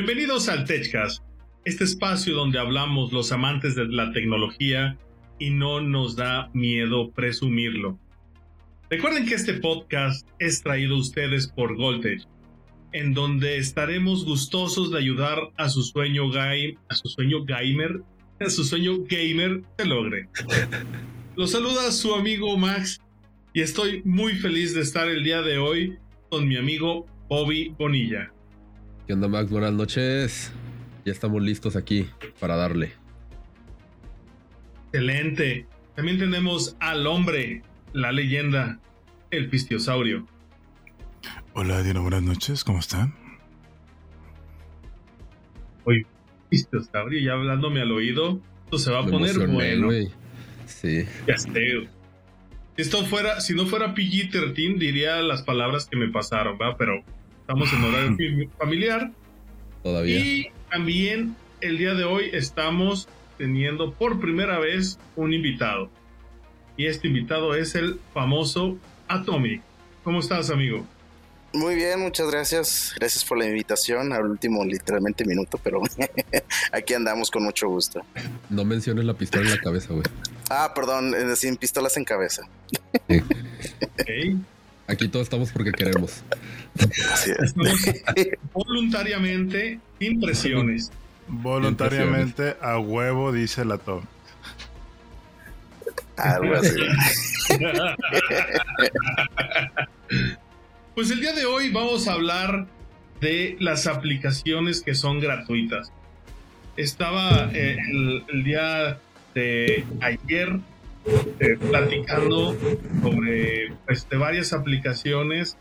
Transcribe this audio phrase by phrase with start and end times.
[0.00, 1.24] Bienvenidos al TechCast,
[1.64, 4.96] este espacio donde hablamos los amantes de la tecnología
[5.40, 7.98] y no nos da miedo presumirlo.
[8.90, 12.28] Recuerden que este podcast es traído a ustedes por Voltage,
[12.92, 18.00] en donde estaremos gustosos de ayudar a su sueño game, a su sueño gamer,
[18.38, 20.28] a su sueño gamer se logre.
[21.34, 23.00] Los saluda su amigo Max
[23.52, 25.98] y estoy muy feliz de estar el día de hoy
[26.30, 28.32] con mi amigo Bobby Bonilla.
[29.08, 29.48] ¿Qué onda, Max?
[29.48, 30.52] Buenas noches.
[31.06, 32.92] Ya estamos listos aquí para darle.
[34.92, 35.66] Excelente.
[35.96, 37.62] También tenemos al hombre,
[37.94, 38.78] la leyenda,
[39.30, 40.26] el pistiosaurio.
[41.54, 42.64] Hola, Dino, buenas noches.
[42.64, 43.14] ¿Cómo están?
[45.84, 46.06] Hoy,
[46.50, 49.88] pistiosaurio, ya hablándome al oído, esto se va a poner bueno.
[50.66, 51.06] Sí.
[51.26, 51.88] Ya sé.
[52.76, 56.76] Si esto fuera, si no fuera PG-13, diría las palabras que me pasaron, ¿verdad?
[56.78, 57.04] Pero
[57.48, 59.10] Estamos en horario familiar.
[59.82, 60.18] Todavía.
[60.18, 65.88] Y también el día de hoy estamos teniendo por primera vez un invitado.
[66.76, 68.76] Y este invitado es el famoso
[69.08, 69.62] Atomic.
[70.04, 70.86] ¿Cómo estás, amigo?
[71.54, 72.92] Muy bien, muchas gracias.
[72.98, 75.80] Gracias por la invitación al último, literalmente, minuto, pero
[76.72, 78.02] aquí andamos con mucho gusto.
[78.50, 80.04] No menciones la pistola en la cabeza, güey.
[80.50, 82.46] Ah, perdón, sin pistolas en cabeza.
[84.88, 86.24] Aquí todos estamos porque queremos.
[88.54, 90.90] voluntariamente, impresiones.
[91.28, 94.02] Voluntariamente a huevo, dice la Tom.
[96.16, 96.80] Algo así.
[100.94, 102.66] pues el día de hoy vamos a hablar
[103.20, 105.92] de las aplicaciones que son gratuitas.
[106.78, 108.98] Estaba eh, el, día
[109.34, 110.60] de ayer
[111.40, 112.56] eh, platicando
[113.02, 115.56] sobre pues, varias aplicaciones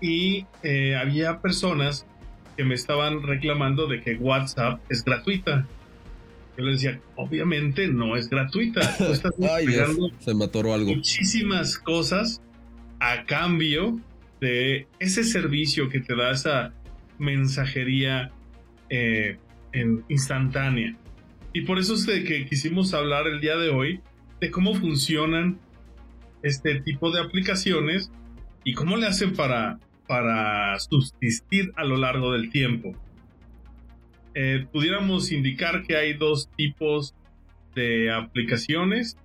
[0.00, 2.06] y eh, había personas
[2.56, 5.66] que me estaban reclamando de que WhatsApp es gratuita.
[6.56, 8.80] Yo les decía, obviamente no es gratuita.
[9.12, 9.34] estás
[10.18, 10.94] se me atoró algo.
[10.94, 12.40] Muchísimas cosas
[13.00, 14.00] a cambio
[14.40, 16.72] de ese servicio que te da esa
[17.18, 18.30] mensajería
[18.90, 19.38] eh,
[19.72, 20.96] en instantánea.
[21.52, 24.00] Y por eso es de que quisimos hablar el día de hoy
[24.40, 25.58] de cómo funcionan
[26.42, 28.10] este tipo de aplicaciones
[28.64, 32.92] y cómo le hacen para, para subsistir a lo largo del tiempo.
[34.34, 37.14] Eh, pudiéramos indicar que hay dos tipos
[37.74, 39.16] de aplicaciones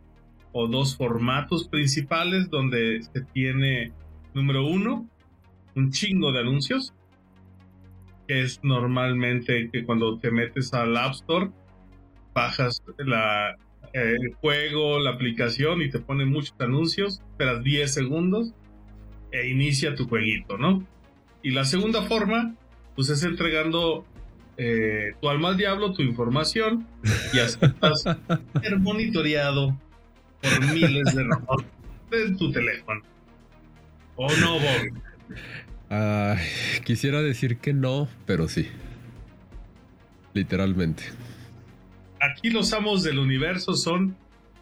[0.52, 3.92] o dos formatos principales donde se tiene,
[4.34, 5.08] número uno,
[5.76, 6.94] un chingo de anuncios,
[8.28, 11.50] que es normalmente que cuando te metes al App Store,
[12.34, 13.56] bajas la,
[13.94, 18.54] el juego, la aplicación y te pone muchos anuncios, esperas 10 segundos
[19.32, 20.86] e inicia tu jueguito, ¿no?
[21.44, 22.56] Y la segunda forma,
[22.96, 24.06] pues es entregando
[24.58, 26.88] eh, tu alma al diablo, tu información
[27.34, 28.04] y estás
[28.62, 29.78] ser monitoreado
[30.42, 31.66] por miles de robots
[32.12, 33.02] en tu teléfono.
[34.16, 34.90] ¿O no, Bob?
[36.84, 38.68] quisiera decir que no, pero sí.
[40.34, 41.04] Literalmente
[42.24, 44.16] aquí los amos del universo son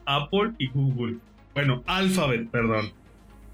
[0.06, 1.18] Apple y Google.
[1.54, 2.92] Bueno, Alphabet, perdón.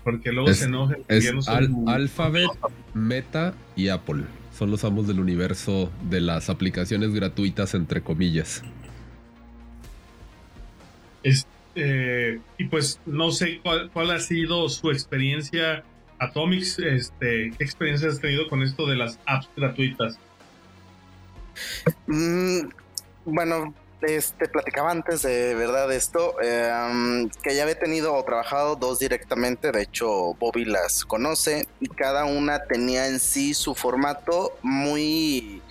[0.03, 0.99] Porque luego se enojan.
[1.09, 2.47] Es Alphabet,
[2.93, 4.23] Meta y Apple.
[4.57, 8.63] Son los amos del universo de las aplicaciones gratuitas, entre comillas.
[11.23, 15.83] Este, y pues no sé cuál, ha sido su experiencia,
[16.19, 20.17] Atomics, este, ¿qué experiencia has tenido con esto de las apps gratuitas?
[22.07, 22.69] Mm,
[23.25, 28.99] bueno, este, platicaba antes de verdad esto, em, que ya había tenido o trabajado dos
[28.99, 35.61] directamente, de hecho Bobby las conoce y cada una tenía en sí su formato muy,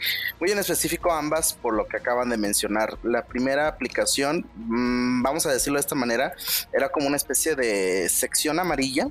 [0.40, 2.98] muy en específico ambas por lo que acaban de mencionar.
[3.02, 6.34] La primera aplicación, mm, vamos a decirlo de esta manera,
[6.72, 9.08] era como una especie de sección amarilla,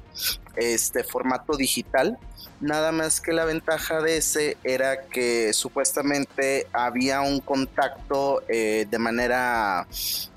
[0.58, 2.18] este formato digital
[2.62, 8.98] Nada más que la ventaja de ese era que supuestamente había un contacto eh, de
[8.98, 9.86] manera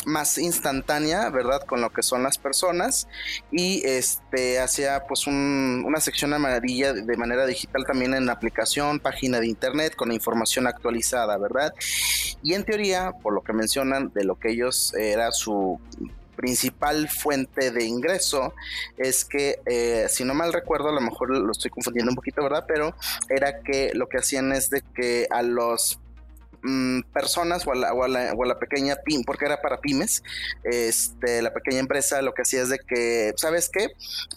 [0.04, 1.62] más instantánea, ¿verdad?
[1.62, 3.06] Con lo que son las personas
[3.52, 9.38] y este hacía pues una sección amarilla de manera digital también en la aplicación, página
[9.38, 11.72] de internet con información actualizada, ¿verdad?
[12.42, 15.80] Y en teoría, por lo que mencionan de lo que ellos era su
[16.38, 18.54] principal fuente de ingreso
[18.96, 22.44] es que, eh, si no mal recuerdo, a lo mejor lo estoy confundiendo un poquito,
[22.44, 22.64] ¿verdad?
[22.68, 22.94] Pero
[23.28, 25.98] era que lo que hacían es de que a los
[26.62, 30.22] mm, personas o a, la, o, la, pequeña pyme, porque era para pymes,
[30.62, 33.88] este, la pequeña empresa lo que hacía es de que, ¿sabes qué?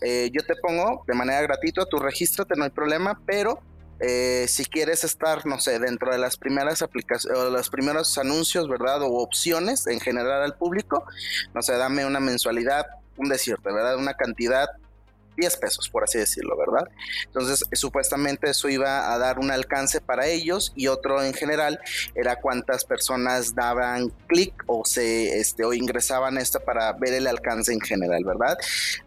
[0.02, 3.62] Eh, yo te pongo de manera gratuita tu registro, no hay problema, pero
[4.02, 9.04] eh, si quieres estar, no sé, dentro de las primeras aplicaciones, los primeros anuncios, ¿verdad?
[9.04, 11.06] O opciones en general al público,
[11.54, 12.88] no sé, dame una mensualidad,
[13.18, 13.98] un decirte, ¿verdad?
[13.98, 14.70] Una cantidad
[15.38, 16.88] 10 pesos, por así decirlo, ¿verdad?
[17.26, 21.80] Entonces, supuestamente eso iba a dar un alcance para ellos y otro en general
[22.16, 27.74] era cuántas personas daban clic o se este o ingresaban esta para ver el alcance
[27.74, 28.58] en general, ¿verdad?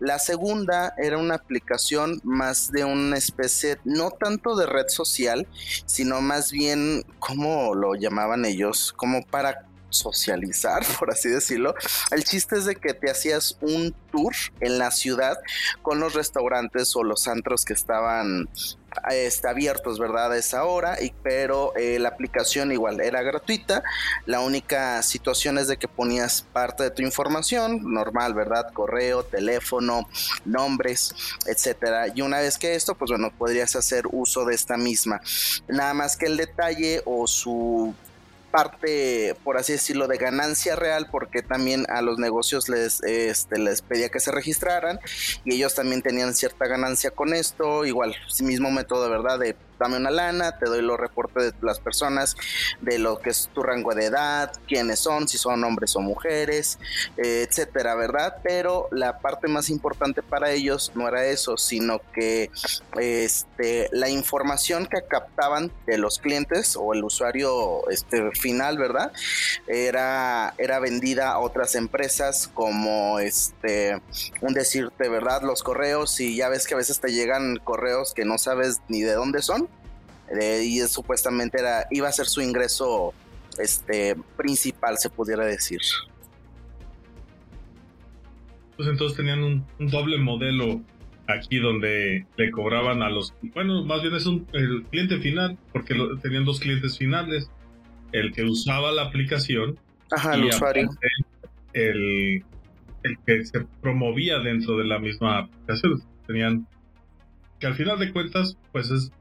[0.00, 5.46] La segunda era una aplicación más de una especie no tanto de red social,
[5.86, 8.92] sino más bien ¿cómo lo llamaban ellos?
[8.96, 11.74] Como para socializar, por así decirlo.
[12.10, 15.38] El chiste es de que te hacías un tour en la ciudad
[15.82, 18.48] con los restaurantes o los antros que estaban
[19.10, 20.32] este, abiertos, ¿verdad?
[20.32, 23.82] A esa hora, y, pero eh, la aplicación igual era gratuita.
[24.26, 28.72] La única situación es de que ponías parte de tu información, normal, ¿verdad?
[28.72, 30.08] Correo, teléfono,
[30.44, 31.14] nombres,
[31.46, 32.08] etcétera.
[32.14, 35.20] Y una vez que esto, pues bueno, podrías hacer uso de esta misma.
[35.68, 37.94] Nada más que el detalle o su
[38.54, 43.82] parte, por así decirlo, de ganancia real, porque también a los negocios les, este, les
[43.82, 45.00] pedía que se registraran
[45.44, 49.40] y ellos también tenían cierta ganancia con esto, igual, mismo método, ¿verdad?
[49.40, 52.36] De dame una lana, te doy los reportes de las personas,
[52.80, 56.78] de lo que es tu rango de edad, quiénes son, si son hombres o mujeres,
[57.16, 58.36] eh, etcétera, ¿verdad?
[58.42, 62.50] Pero la parte más importante para ellos no era eso, sino que
[62.98, 69.12] este, la información que captaban de los clientes o el usuario este, final, ¿verdad?
[69.66, 74.00] Era, era vendida a otras empresas como este,
[74.40, 75.42] un decirte, ¿verdad?
[75.42, 79.02] Los correos, y ya ves que a veces te llegan correos que no sabes ni
[79.02, 79.68] de dónde son
[80.62, 83.12] y supuestamente era, iba a ser su ingreso
[83.58, 85.80] este, principal, se pudiera decir.
[88.76, 90.82] Pues entonces tenían un, doble modelo
[91.28, 95.94] aquí donde le cobraban a los, bueno, más bien es un, el cliente final, porque
[96.22, 97.48] tenían dos clientes finales,
[98.12, 99.78] el que usaba la aplicación
[100.10, 100.90] Ajá, el usuario.
[101.72, 102.44] El,
[103.02, 106.02] el que se promovía dentro de la misma aplicación.
[106.26, 106.66] Tenían
[107.58, 109.12] que al final de cuentas, pues es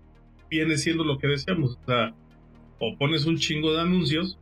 [0.54, 1.78] viene siendo lo que decíamos.
[1.82, 2.14] O sea,
[2.80, 4.38] o pones un chingo de anuncios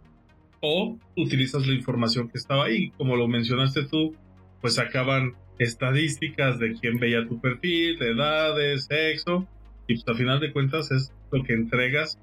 [0.62, 2.92] o utilizas la información que estaba ahí.
[2.92, 4.16] Como lo mencionaste tú,
[4.60, 9.48] pues sacaban estadísticas de quién veía tu perfil, de edades, sexo,
[9.88, 12.18] y pues a final de cuentas es lo que entregas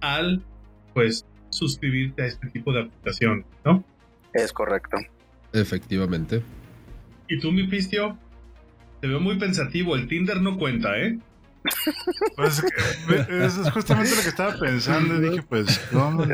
[0.00, 0.42] al,
[0.94, 3.84] pues, suscribirte a este tipo de aplicación, ¿no?
[4.34, 4.98] Es correcto.
[5.52, 6.42] Efectivamente.
[7.28, 8.18] ¿Y tú, mi pistio?
[9.00, 9.96] Te veo muy pensativo.
[9.96, 11.18] El Tinder no cuenta, ¿eh?
[12.36, 12.62] Pues
[13.28, 15.16] eso es justamente lo que estaba pensando.
[15.16, 16.24] Y dije, pues, ¿cómo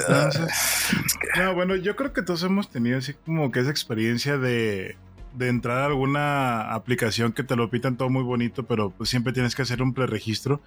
[1.36, 4.96] No, bueno, yo creo que todos hemos tenido así como que esa experiencia de,
[5.34, 9.32] de entrar a alguna aplicación que te lo pitan todo muy bonito, pero pues siempre
[9.32, 10.60] tienes que hacer un preregistro.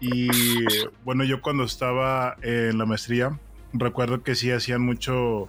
[0.00, 0.28] Y
[1.04, 3.38] bueno, yo cuando estaba en la maestría,
[3.72, 5.48] recuerdo que sí hacían mucho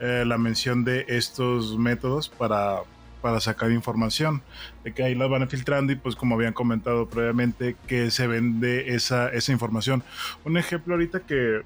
[0.00, 2.82] eh, la mención de estos métodos para
[3.20, 4.42] para sacar información,
[4.84, 8.94] de que ahí la van filtrando y pues como habían comentado previamente, que se vende
[8.94, 10.02] esa, esa información.
[10.44, 11.62] Un ejemplo ahorita que,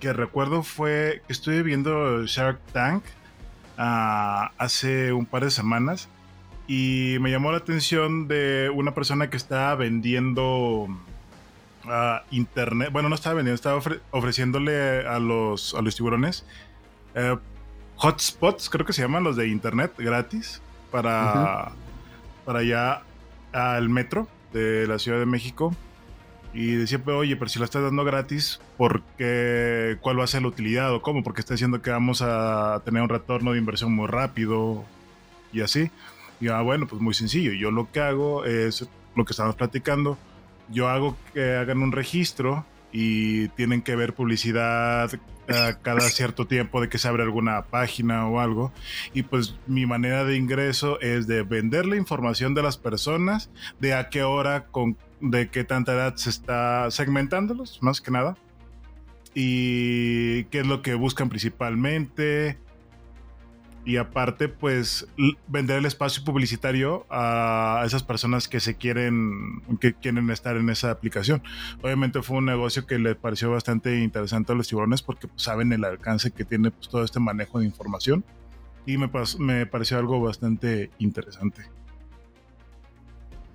[0.00, 3.04] que recuerdo fue que estuve viendo Shark Tank
[3.78, 6.08] uh, hace un par de semanas
[6.66, 10.88] y me llamó la atención de una persona que estaba vendiendo
[11.84, 13.80] uh, internet, bueno, no estaba vendiendo, estaba
[14.10, 16.44] ofreciéndole a los, a los tiburones
[17.14, 17.38] uh,
[17.96, 20.60] hotspots, creo que se llaman los de internet gratis
[20.94, 21.72] para,
[22.44, 23.02] para allá
[23.52, 25.74] al metro de la Ciudad de México.
[26.52, 30.42] Y decía, oye, pero si lo estás dando gratis, ¿por qué, ¿cuál va a ser
[30.42, 31.24] la utilidad o cómo?
[31.24, 34.84] Porque está diciendo que vamos a tener un retorno de inversión muy rápido
[35.52, 35.90] y así.
[36.40, 37.52] Y ah, bueno, pues muy sencillo.
[37.54, 40.16] Yo lo que hago es lo que estamos platicando.
[40.68, 45.10] Yo hago que hagan un registro y tienen que ver publicidad
[45.46, 48.72] cada cierto tiempo de que se abre alguna página o algo.
[49.12, 53.94] Y pues mi manera de ingreso es de vender la información de las personas, de
[53.94, 58.36] a qué hora, con, de qué tanta edad se está segmentándolos, más que nada.
[59.34, 62.58] Y qué es lo que buscan principalmente,
[63.84, 65.06] y aparte pues
[65.46, 70.90] vender el espacio publicitario a esas personas que se quieren que quieren estar en esa
[70.90, 71.42] aplicación.
[71.82, 75.72] Obviamente fue un negocio que le pareció bastante interesante a los tiburones porque pues, saben
[75.72, 78.24] el alcance que tiene pues, todo este manejo de información
[78.86, 81.62] y me, me pareció algo bastante interesante.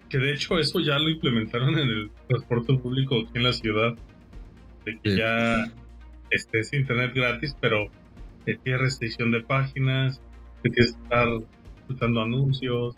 [0.09, 3.95] Que de hecho eso ya lo implementaron en el transporte público aquí en la ciudad
[4.86, 5.71] de que ya
[6.29, 7.89] esté ese internet gratis pero
[8.46, 10.22] que tiene restricción de páginas,
[10.63, 11.27] que tienes que estar
[11.75, 12.96] disfrutando anuncios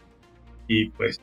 [0.67, 1.21] y pues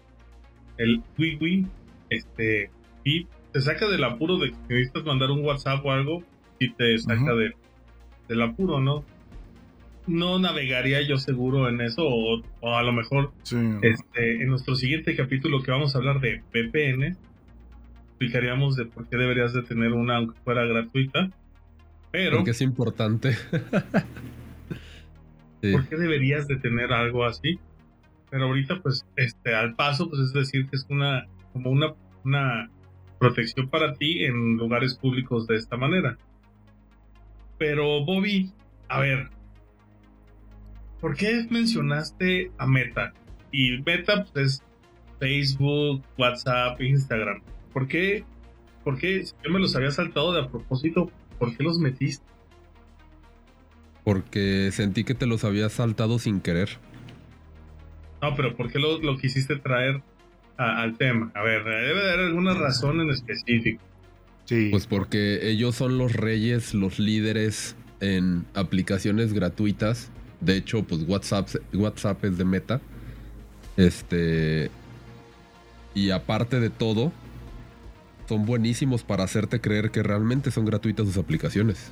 [0.77, 1.67] el Wiwi,
[2.11, 2.71] este,
[3.05, 6.23] y te saca del apuro de que necesitas mandar un WhatsApp o algo
[6.59, 7.53] y te saca de,
[8.29, 9.05] del apuro, ¿no?
[10.07, 12.43] No navegaría yo seguro en eso, o,
[12.75, 13.33] a lo mejor
[13.83, 17.17] este, en nuestro siguiente capítulo que vamos a hablar de VPN,
[18.09, 21.31] explicaríamos de por qué deberías de tener una aunque fuera gratuita.
[22.11, 22.37] Pero.
[22.39, 23.37] Porque es importante.
[25.61, 27.59] ¿Por qué deberías de tener algo así?
[28.31, 32.71] Pero ahorita, pues, este, al paso, pues es decir que es una, como una, una
[33.19, 36.17] protección para ti en lugares públicos de esta manera.
[37.59, 38.53] Pero, Bobby,
[38.89, 39.31] a ver,
[41.01, 43.13] ¿por qué mencionaste a Meta?
[43.51, 44.63] Y Meta, pues, es
[45.19, 47.43] Facebook, WhatsApp, Instagram.
[47.73, 48.25] ¿Por qué?
[48.85, 49.25] ¿Por qué?
[49.25, 52.25] Si yo me los había saltado de a propósito, ¿por qué los metiste?
[54.05, 56.79] Porque sentí que te los había saltado sin querer.
[58.23, 60.03] No, pero ¿por qué lo, quisiste traer
[60.57, 61.31] al tema?
[61.35, 63.83] A ver, debe haber alguna razón en específico.
[64.45, 64.69] Sí.
[64.71, 70.11] Pues porque ellos son los reyes, los líderes en aplicaciones gratuitas.
[70.41, 72.81] De hecho, pues WhatsApp, WhatsApp es de meta.
[73.77, 74.71] Este.
[75.95, 77.13] Y aparte de todo,
[78.29, 81.91] son buenísimos para hacerte creer que realmente son gratuitas sus aplicaciones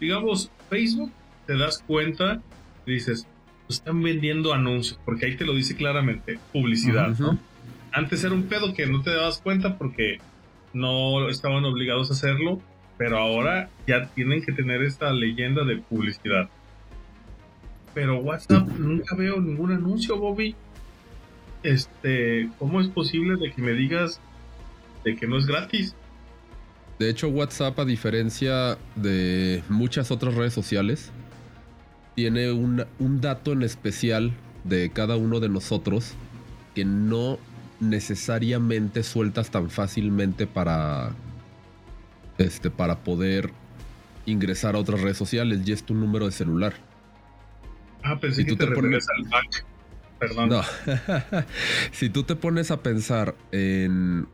[0.00, 1.12] digamos, Facebook,
[1.46, 2.40] te das cuenta
[2.86, 3.26] y dices,
[3.68, 7.38] están vendiendo anuncios, porque ahí te lo dice claramente, publicidad, ¿no?
[7.92, 10.18] Antes era un pedo que no te dabas cuenta porque
[10.72, 12.60] no estaban obligados a hacerlo,
[12.96, 16.48] pero ahora ya tienen que tener esta leyenda de publicidad.
[17.94, 20.54] Pero WhatsApp nunca veo ningún anuncio, Bobby.
[21.62, 24.20] Este, ¿cómo es posible de que me digas
[25.04, 25.94] de que no es gratis?
[26.98, 31.12] De hecho, WhatsApp, a diferencia de muchas otras redes sociales,
[32.16, 32.84] tiene un,
[33.20, 34.32] dato en especial
[34.64, 36.14] de cada uno de nosotros
[36.74, 37.38] que no
[37.78, 41.14] necesariamente sueltas tan fácilmente para
[42.38, 43.52] este para poder
[44.26, 46.74] ingresar a otras redes sociales y es tu número de celular.
[48.02, 49.64] Ah, pensé que te, te pones al back.
[50.18, 50.48] Perdón.
[50.48, 50.62] No.
[51.92, 54.26] si tú te pones a pensar en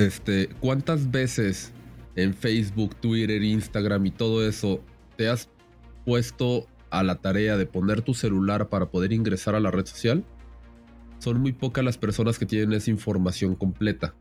[0.00, 1.72] este, ¿cuántas veces
[2.16, 4.82] en Facebook, Twitter, Instagram y todo eso
[5.16, 5.48] te has
[6.04, 10.24] puesto a la tarea de poner tu celular para poder ingresar a la red social?
[11.18, 14.14] Son muy pocas las personas que tienen esa información completa.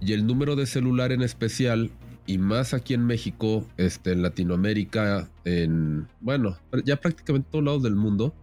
[0.00, 1.92] Y el número de celular en especial,
[2.26, 7.82] y más aquí en México, este, en Latinoamérica, en, bueno, ya prácticamente en todos lados
[7.84, 8.34] del mundo,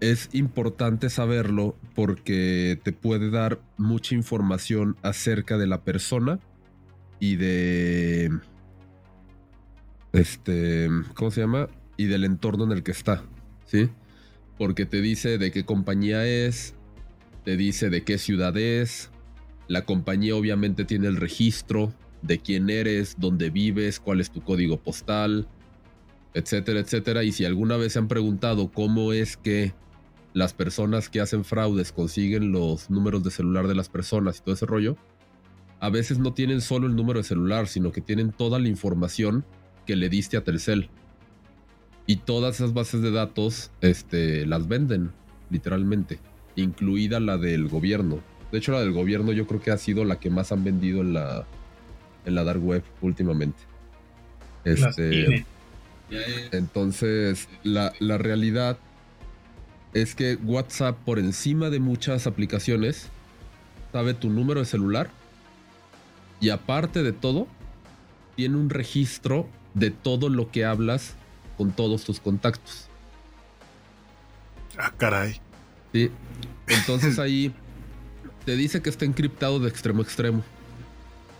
[0.00, 6.40] es importante saberlo porque te puede dar mucha información acerca de la persona
[7.20, 8.30] y de
[10.12, 11.68] este, ¿cómo se llama?
[11.96, 13.24] Y del entorno en el que está,
[13.66, 13.88] ¿sí?
[14.58, 16.74] Porque te dice de qué compañía es,
[17.44, 19.10] te dice de qué ciudad es,
[19.68, 24.78] la compañía obviamente tiene el registro de quién eres, dónde vives, cuál es tu código
[24.78, 25.46] postal,
[26.34, 27.24] etcétera, etcétera.
[27.24, 29.72] Y si alguna vez se han preguntado cómo es que
[30.34, 34.54] las personas que hacen fraudes consiguen los números de celular de las personas y todo
[34.54, 34.96] ese rollo,
[35.80, 39.44] a veces no tienen solo el número de celular, sino que tienen toda la información
[39.86, 40.90] que le diste a Telcel.
[42.06, 45.12] Y todas esas bases de datos este, las venden,
[45.50, 46.18] literalmente,
[46.56, 48.20] incluida la del gobierno.
[48.50, 51.00] De hecho, la del gobierno yo creo que ha sido la que más han vendido
[51.00, 51.46] en la,
[52.24, 53.58] en la dark web últimamente.
[54.64, 55.46] Este,
[56.50, 58.78] entonces, la, la realidad
[59.94, 63.08] es que WhatsApp, por encima de muchas aplicaciones,
[63.92, 65.08] sabe tu número de celular
[66.40, 67.46] y aparte de todo,
[68.36, 71.14] tiene un registro de todo lo que hablas
[71.56, 72.88] con todos tus contactos.
[74.76, 75.40] Ah, caray.
[75.92, 76.10] Sí.
[76.66, 77.54] Entonces ahí
[78.44, 80.42] te dice que está encriptado de extremo a extremo.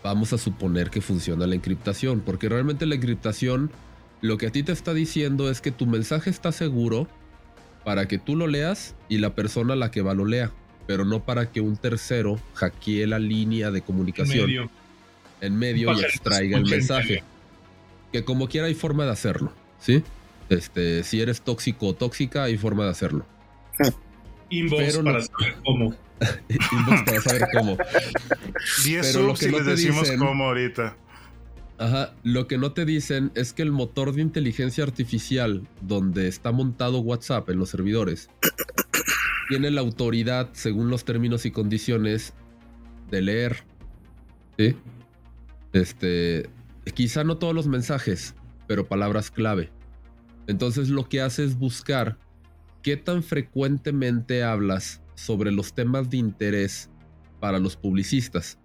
[0.04, 3.72] Vamos a suponer que funciona la encriptación, porque realmente la encriptación
[4.20, 7.08] lo que a ti te está diciendo es que tu mensaje está seguro
[7.84, 10.50] para que tú lo leas y la persona a la que va lo lea,
[10.86, 14.70] pero no para que un tercero hackee la línea de comunicación
[15.40, 17.22] en medio, y extraiga el mensaje.
[18.12, 20.02] Que como quiera hay forma de hacerlo, ¿sí?
[20.48, 23.26] Este, si eres tóxico o tóxica, hay forma de hacerlo.
[24.50, 25.94] Inbox para saber cómo.
[26.48, 27.76] Inbox para saber cómo.
[28.84, 30.96] Y eso lo que si les decimos cómo ahorita.
[31.84, 36.50] Ajá, lo que no te dicen es que el motor de inteligencia artificial donde está
[36.50, 38.30] montado WhatsApp en los servidores
[39.50, 42.32] tiene la autoridad, según los términos y condiciones,
[43.10, 43.64] de leer.
[45.74, 46.48] Este,
[46.94, 48.34] quizá no todos los mensajes,
[48.66, 49.70] pero palabras clave.
[50.46, 52.16] Entonces lo que hace es buscar
[52.80, 56.88] qué tan frecuentemente hablas sobre los temas de interés
[57.40, 58.58] para los publicistas.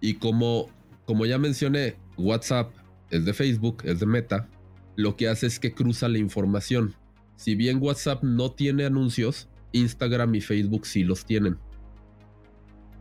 [0.00, 0.70] Y como,
[1.04, 2.72] como ya mencioné, WhatsApp
[3.10, 4.48] es de Facebook, es de Meta,
[4.96, 6.94] lo que hace es que cruza la información.
[7.36, 11.58] Si bien WhatsApp no tiene anuncios, Instagram y Facebook sí los tienen.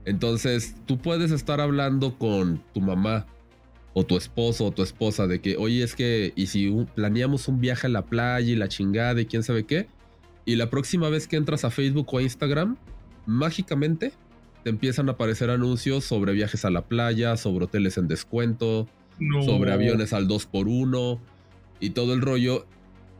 [0.06, 3.28] Entonces, tú puedes estar hablando con tu mamá
[3.94, 7.60] o tu esposo o tu esposa de que, oye, es que, y si planeamos un
[7.60, 9.88] viaje a la playa y la chingada y quién sabe qué,
[10.46, 12.78] y la próxima vez que entras a Facebook o a Instagram,
[13.26, 14.14] mágicamente
[14.64, 18.88] te empiezan a aparecer anuncios sobre viajes a la playa, sobre hoteles en descuento,
[19.46, 21.20] sobre aviones al 2x1
[21.80, 22.66] y todo el rollo.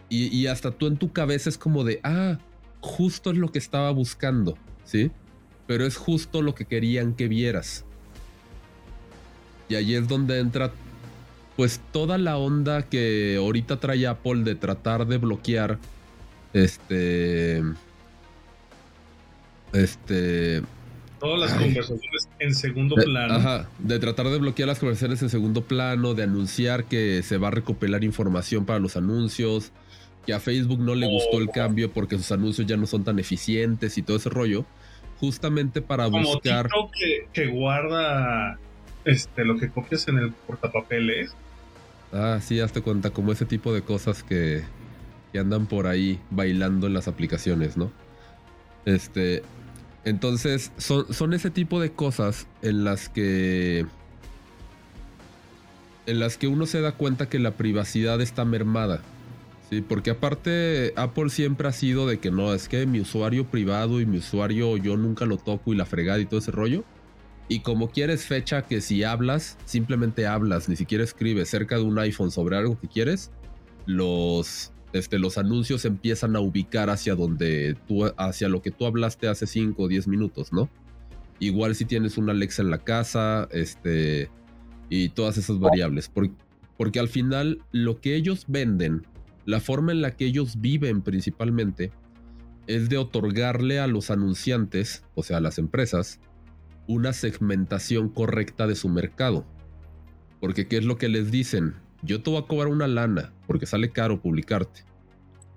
[0.10, 2.38] Y, y, hasta tú en tu cabeza es como de, ah,
[2.82, 5.10] justo es lo que estaba buscando, ¿sí?
[5.68, 7.86] Pero es justo lo que querían que vieras.
[9.70, 10.72] Y ahí es donde entra
[11.56, 15.80] pues toda la onda que ahorita trae Apple de tratar de bloquear
[16.54, 17.62] este
[19.74, 20.64] este
[21.22, 23.36] todas las conversaciones en segundo plano.
[23.36, 27.50] Ajá, de tratar de bloquear las conversaciones en segundo plano, de anunciar que se va
[27.50, 29.72] a recopilar información para los anuncios,
[30.26, 31.52] que a Facebook no le gustó el oh.
[31.52, 34.66] cambio porque sus anuncios ya no son tan eficientes y todo ese rollo,
[35.20, 36.68] justamente para buscar
[37.00, 38.58] que, que guarda
[39.06, 41.36] este, lo que copias en el portapapeles.
[42.12, 44.64] Ah, sí, hazte cuenta, como ese tipo de cosas que,
[45.32, 47.92] que andan por ahí bailando en las aplicaciones, ¿no?
[48.86, 49.44] Este.
[50.04, 53.86] Entonces, son, son ese tipo de cosas en las que.
[56.08, 59.02] En las que uno se da cuenta que la privacidad está mermada.
[59.70, 64.02] Sí, porque aparte Apple siempre ha sido de que no, es que mi usuario privado
[64.02, 66.84] y mi usuario yo nunca lo toco y la fregada y todo ese rollo.
[67.48, 71.98] Y como quieres fecha que si hablas, simplemente hablas, ni siquiera escribes cerca de un
[72.00, 73.32] iPhone sobre algo que quieres,
[73.86, 79.28] los, este, los anuncios empiezan a ubicar hacia donde tú, hacia lo que tú hablaste
[79.28, 80.70] hace 5 o 10 minutos, ¿no?
[81.40, 84.30] Igual si tienes una Alexa en la casa, este,
[84.90, 86.10] y todas esas variables.
[86.10, 86.36] Porque,
[86.78, 89.08] porque al final lo que ellos venden,
[89.46, 91.92] la forma en la que ellos viven principalmente,
[92.68, 96.20] es de otorgarle a los anunciantes, o sea, a las empresas,
[96.88, 99.46] una segmentación correcta de su mercado.
[100.40, 101.76] Porque ¿qué es lo que les dicen?
[102.04, 104.84] Yo te voy a cobrar una lana porque sale caro publicarte.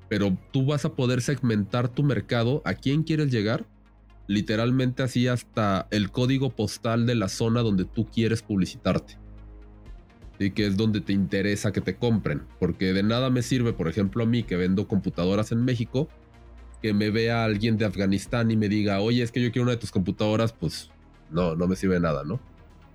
[0.08, 3.66] Pero tú vas a poder segmentar tu mercado a quién quieres llegar.
[4.26, 9.18] Literalmente así hasta el código postal de la zona donde tú quieres publicitarte.
[10.38, 12.42] Y que es donde te interesa que te compren.
[12.58, 16.08] Porque de nada me sirve, por ejemplo, a mí que vendo computadoras en México,
[16.82, 19.72] que me vea alguien de Afganistán y me diga, oye, es que yo quiero una
[19.72, 20.90] de tus computadoras, pues
[21.30, 22.40] no, no me sirve nada, ¿no?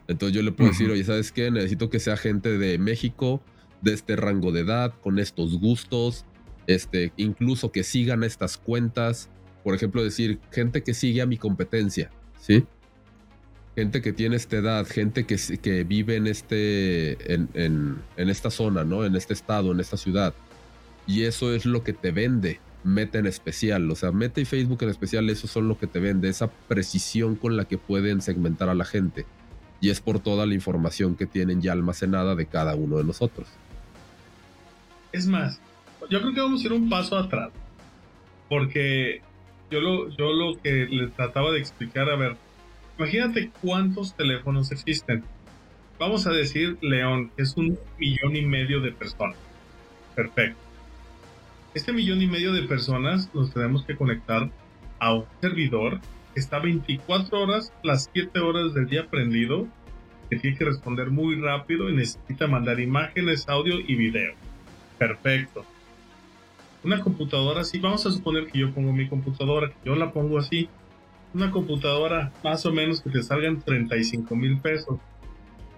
[0.09, 1.51] Entonces yo le puedo decir, oye, ¿sabes qué?
[1.51, 3.43] Necesito que sea gente de México,
[3.81, 6.25] de este rango de edad, con estos gustos,
[6.65, 9.29] este, incluso que sigan estas cuentas.
[9.63, 12.09] Por ejemplo, decir, gente que sigue a mi competencia,
[12.41, 12.65] ¿sí?
[13.75, 18.83] Gente que tiene esta edad, gente que, que vive en, este, en, en esta zona,
[18.83, 19.05] ¿no?
[19.05, 20.33] En este estado, en esta ciudad.
[21.05, 23.89] Y eso es lo que te vende, Meta en especial.
[23.91, 27.35] O sea, Meta y Facebook en especial, eso son lo que te vende, esa precisión
[27.35, 29.27] con la que pueden segmentar a la gente.
[29.81, 33.47] Y es por toda la información que tienen ya almacenada de cada uno de nosotros.
[35.11, 35.59] Es más,
[36.09, 37.51] yo creo que vamos a ir un paso atrás.
[38.49, 39.21] Porque
[39.71, 42.35] yo lo, yo lo que le trataba de explicar, a ver,
[42.97, 45.23] imagínate cuántos teléfonos existen.
[45.97, 49.37] Vamos a decir, León, que es un millón y medio de personas.
[50.15, 50.69] Perfecto
[51.73, 54.49] este millón y medio de personas nos tenemos que conectar
[54.99, 55.99] a un servidor
[56.35, 59.67] está 24 horas, las 7 horas del día prendido,
[60.29, 64.33] que tiene que responder muy rápido y necesita mandar imágenes, audio y video.
[64.97, 65.65] Perfecto.
[66.83, 70.37] Una computadora así, vamos a suponer que yo pongo mi computadora, que yo la pongo
[70.37, 70.69] así.
[71.33, 74.99] Una computadora más o menos que te salgan 35 mil pesos.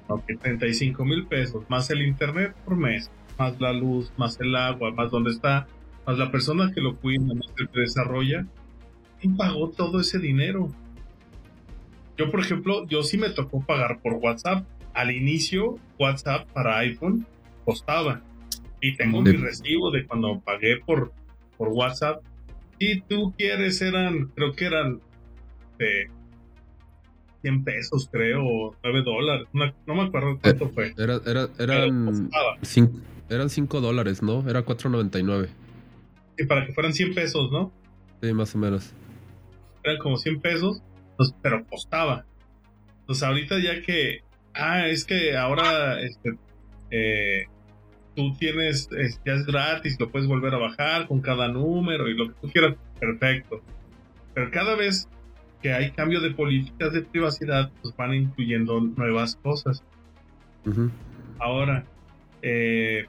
[0.07, 3.09] Ok, 35 mil pesos, más el internet por mes,
[3.39, 5.67] más la luz, más el agua, más donde está
[6.05, 8.45] más la persona que lo cuida, más que desarrolla,
[9.21, 10.69] ¿quién pagó todo ese dinero?
[12.17, 14.65] Yo, por ejemplo, yo sí me tocó pagar por WhatsApp.
[14.93, 17.25] Al inicio, WhatsApp para iPhone
[17.63, 18.21] costaba.
[18.81, 21.13] Y tengo mi recibo de cuando pagué por,
[21.57, 22.21] por WhatsApp.
[22.79, 24.99] Si tú quieres, eran, creo que eran
[25.77, 26.09] de
[27.43, 29.47] 100 pesos, creo, 9 dólares.
[29.53, 30.93] no me acuerdo cuánto fue.
[30.97, 32.29] Era, era, eran,
[33.47, 34.49] 5, dólares, ¿no?
[34.49, 35.49] Era 4.99
[36.47, 37.71] para que fueran 100 pesos, ¿no?
[38.21, 38.93] Sí, más o menos.
[39.83, 40.81] Eran como 100 pesos,
[41.17, 42.25] pues, pero costaba.
[43.01, 46.37] Entonces ahorita ya que, ah, es que ahora este,
[46.91, 47.45] eh,
[48.15, 48.89] tú tienes,
[49.25, 52.49] ya es gratis, lo puedes volver a bajar con cada número y lo que tú
[52.49, 53.61] quieras, perfecto.
[54.33, 55.07] Pero cada vez
[55.61, 59.83] que hay cambio de políticas de privacidad, pues van incluyendo nuevas cosas.
[61.39, 61.85] Ahora,
[62.41, 63.05] eh,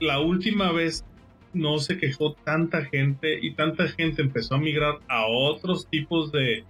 [0.00, 1.04] la última vez
[1.54, 6.64] no se quejó tanta gente y tanta gente empezó a migrar a otros tipos de,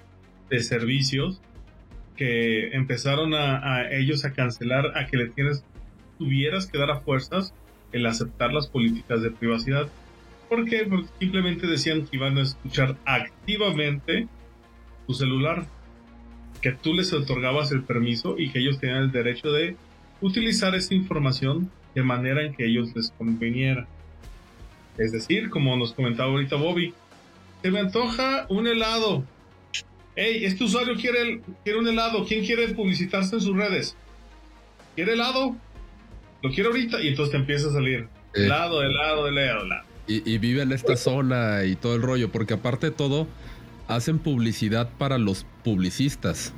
[0.51, 1.41] de servicios
[2.17, 5.65] que empezaron a, ellos a cancelar, a que le tienes,
[6.19, 7.53] tuvieras que dar a fuerzas
[7.93, 9.89] el aceptar las políticas de privacidad.
[10.49, 10.87] ¿Por qué?
[10.89, 14.29] Porque simplemente decían que iban a escuchar activamente
[15.07, 15.67] tu celular,
[16.61, 19.77] que tú les otorgabas el permiso y que ellos tenían el derecho de
[20.21, 23.87] utilizar esa información de manera en que ellos les conveniera.
[24.99, 26.95] Es decir, como nos comentaba ahorita Bobby,
[27.63, 29.25] se me antoja un helado.
[30.17, 32.25] Hey, este usuario quiere, quiere un helado.
[32.25, 33.97] ¿Quién quiere publicitarse en sus redes?
[34.95, 35.57] ¿Quiere helado?
[36.43, 37.01] Lo quiero ahorita.
[37.01, 39.87] Y entonces te empieza a salir helado, helado, helado, helado.
[40.07, 43.27] Y, y vive en esta zona y todo el rollo, porque aparte de todo,
[43.89, 46.53] hacen publicidad para los publicistas.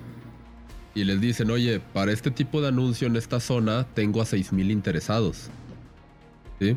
[0.94, 4.70] Y les dicen, oye, para este tipo de anuncio en esta zona tengo a 6.000
[4.70, 5.50] interesados.
[6.58, 6.76] ¿Sí?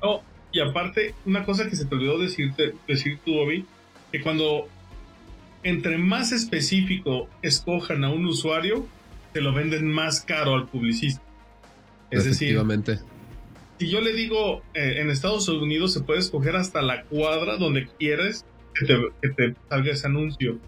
[0.00, 0.22] Oh,
[0.56, 3.66] y aparte, una cosa que se te olvidó decirte, decir tú, Bobby,
[4.10, 4.68] que cuando
[5.62, 8.86] entre más específico escojan a un usuario,
[9.34, 11.20] te lo venden más caro al publicista.
[12.10, 12.58] Es decir,
[13.78, 17.86] si yo le digo eh, en Estados Unidos se puede escoger hasta la cuadra donde
[17.98, 20.58] quieres que te, salga ese anuncio.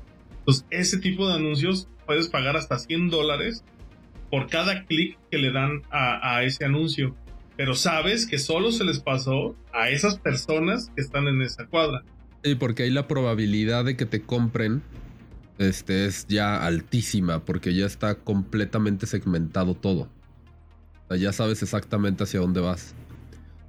[0.40, 3.64] Entonces, ese tipo de anuncios puedes pagar hasta 100 dólares
[4.28, 7.16] por cada clic que le dan a, a ese anuncio
[7.58, 12.04] pero sabes que solo se les pasó a esas personas que están en esa cuadra.
[12.44, 14.80] Sí, porque ahí la probabilidad de que te compren
[15.58, 20.02] este, es ya altísima, porque ya está completamente segmentado todo.
[20.02, 22.94] O sea, ya sabes exactamente hacia dónde vas.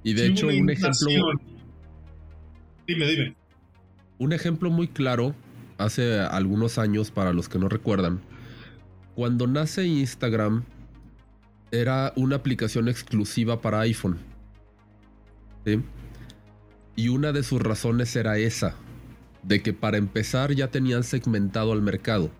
[0.04, 1.10] Y de hecho, un ejemplo.
[2.86, 3.36] Dime, dime.
[4.18, 5.34] Un ejemplo muy claro,
[5.78, 8.20] hace algunos años, para los que no recuerdan,
[9.16, 10.62] cuando nace Instagram,
[11.70, 14.18] era una aplicación exclusiva para iPhone.
[15.64, 15.80] ¿sí?
[16.96, 18.74] Y una de sus razones era esa,
[19.42, 22.30] de que para empezar ya tenían segmentado al mercado.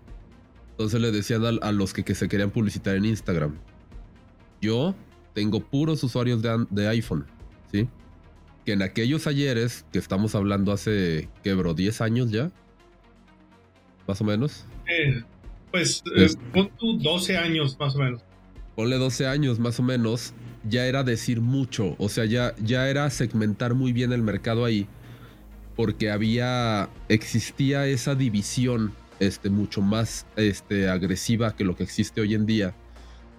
[0.71, 3.55] Entonces le decían a, los que, se querían publicitar en Instagram,
[4.61, 4.95] yo
[5.33, 7.25] tengo puros usuarios de, iPhone,
[7.71, 7.87] ¿sí?
[8.65, 11.75] Que en aquellos ayeres, que estamos hablando hace, ¿qué, bro?
[11.75, 12.51] ¿10 años ya?
[14.07, 14.65] Más o menos.
[14.87, 15.23] Eh,
[15.71, 18.21] pues, eh, pon tú 12 años más o menos
[18.81, 20.33] ponle 12 años más o menos,
[20.67, 24.87] ya era decir mucho, o sea, ya, ya era segmentar muy bien el mercado ahí,
[25.75, 32.33] porque había, existía esa división este, mucho más este, agresiva que lo que existe hoy
[32.33, 32.73] en día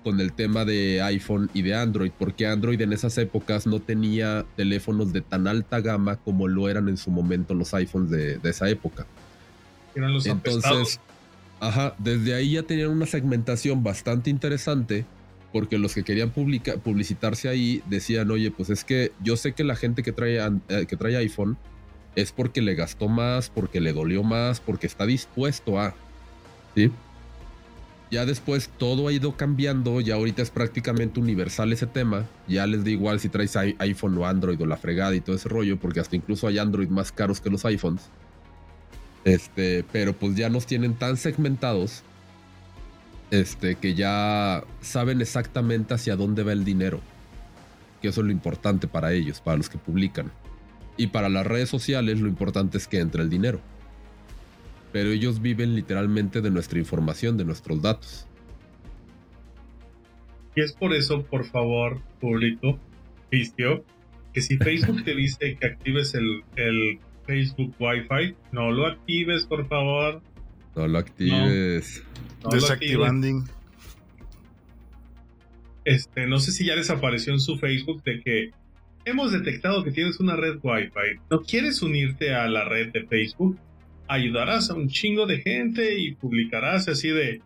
[0.05, 4.47] con el tema de iPhone y de Android, porque Android en esas épocas no tenía
[4.55, 8.71] teléfonos de tan alta gama como lo eran en su momento los iPhones de, esa
[8.71, 9.09] época.
[9.97, 11.01] Eran los Entonces,
[11.59, 15.05] ajá, desde ahí ya tenían una segmentación bastante interesante
[15.53, 19.77] porque los que querían publicitarse ahí decían, oye, pues es que yo sé que la
[19.77, 20.39] gente que trae,
[20.69, 21.59] eh, que trae iPhone
[22.17, 25.95] es porque le gastó más, porque le dolió más, porque está dispuesto a...
[26.75, 26.91] ¿Sí?
[28.11, 32.85] Ya después todo ha ido cambiando, ya ahorita es prácticamente universal ese tema, ya les
[32.85, 36.01] da igual si traes iPhone o Android o la fregada y todo ese rollo, porque
[36.01, 38.03] hasta incluso hay Android más caros que los iPhones.
[39.25, 42.03] Este, pero pues ya nos tienen tan segmentados
[43.33, 47.01] este, que ya saben exactamente hacia dónde va el dinero.
[48.03, 50.31] Que eso es lo importante para ellos, para los que publican.
[50.99, 53.59] Y para las redes sociales lo importante es que entre el dinero.
[54.93, 58.27] Pero ellos viven literalmente de nuestra información, de nuestros datos.
[60.55, 62.79] Y es por eso, por favor, público,
[63.31, 63.83] Vistio,
[64.35, 69.67] que si Facebook te dice que actives el, el Facebook Wi-Fi, no lo actives, por
[69.69, 70.21] favor.
[70.77, 72.03] No lo actives.
[72.51, 73.45] Desactivando.
[75.85, 78.51] Este, no sé si ya desapareció en su Facebook de que
[79.05, 81.21] hemos detectado que tienes una red Wi-Fi.
[81.31, 83.59] ¿No quieres unirte a la red de Facebook?
[84.09, 87.41] Ayudarás a un chingo de gente y publicarás así de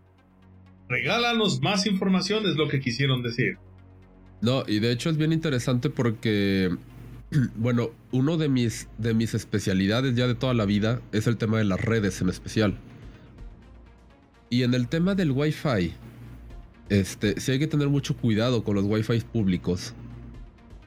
[0.88, 3.59] regálanos más información, es lo que quisieron decir.
[4.40, 6.76] No, y de hecho es bien interesante porque,
[7.56, 11.59] bueno, uno de mis, de mis especialidades ya de toda la vida es el tema
[11.59, 12.78] de las redes en especial.
[14.48, 15.92] Y en el tema del Wi-Fi,
[16.88, 19.94] este, sí hay que tener mucho cuidado con los Wi-Fi públicos.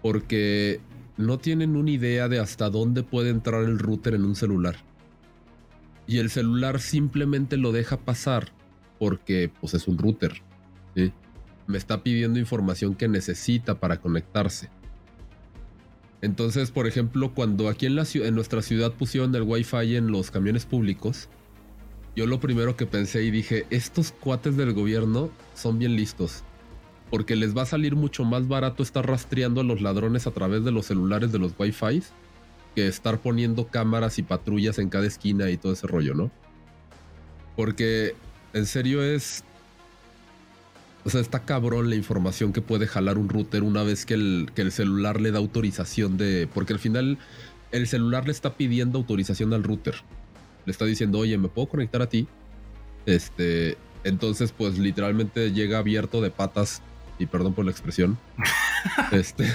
[0.01, 0.79] Porque
[1.17, 4.77] no tienen una idea de hasta dónde puede entrar el router en un celular.
[6.07, 8.51] Y el celular simplemente lo deja pasar
[8.97, 10.41] porque pues es un router.
[11.67, 14.69] Me está pidiendo información que necesita para conectarse.
[16.21, 20.31] Entonces, por ejemplo, cuando aquí en, la, en nuestra ciudad pusieron el Wi-Fi en los
[20.31, 21.29] camiones públicos,
[22.15, 26.43] yo lo primero que pensé y dije, estos cuates del gobierno son bien listos.
[27.09, 30.63] Porque les va a salir mucho más barato estar rastreando a los ladrones a través
[30.63, 32.03] de los celulares de los Wi-Fi
[32.75, 36.31] que estar poniendo cámaras y patrullas en cada esquina y todo ese rollo, ¿no?
[37.55, 38.15] Porque
[38.53, 39.43] en serio es.
[41.05, 44.51] O sea, está cabrón la información que puede jalar un router una vez que el,
[44.53, 46.47] que el celular le da autorización de.
[46.53, 47.17] Porque al final
[47.71, 49.95] el celular le está pidiendo autorización al router.
[50.69, 52.27] Le está diciendo, oye, ¿me puedo conectar a ti?
[53.07, 53.75] Este.
[54.03, 56.83] Entonces, pues literalmente llega abierto de patas.
[57.17, 58.19] Y perdón por la expresión.
[59.11, 59.51] este.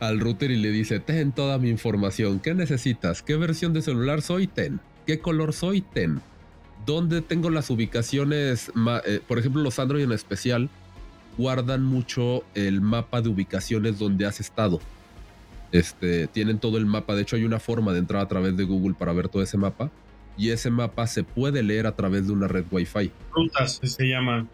[0.00, 2.40] al router y le dice: Ten toda mi información.
[2.40, 3.22] ¿Qué necesitas?
[3.22, 4.48] ¿Qué versión de celular soy?
[4.48, 4.80] Ten.
[5.06, 5.82] ¿Qué color soy?
[5.82, 6.20] Ten.
[6.84, 8.72] ¿Dónde tengo las ubicaciones?
[9.06, 10.68] Eh, por ejemplo, los Android en especial
[11.38, 14.80] guardan mucho el mapa de ubicaciones donde has estado.
[15.72, 17.14] Este, tienen todo el mapa.
[17.14, 19.56] De hecho, hay una forma de entrar a través de Google para ver todo ese
[19.56, 19.90] mapa.
[20.36, 23.10] Y ese mapa se puede leer a través de una red Wi-Fi.
[23.32, 24.46] Rutas se llama.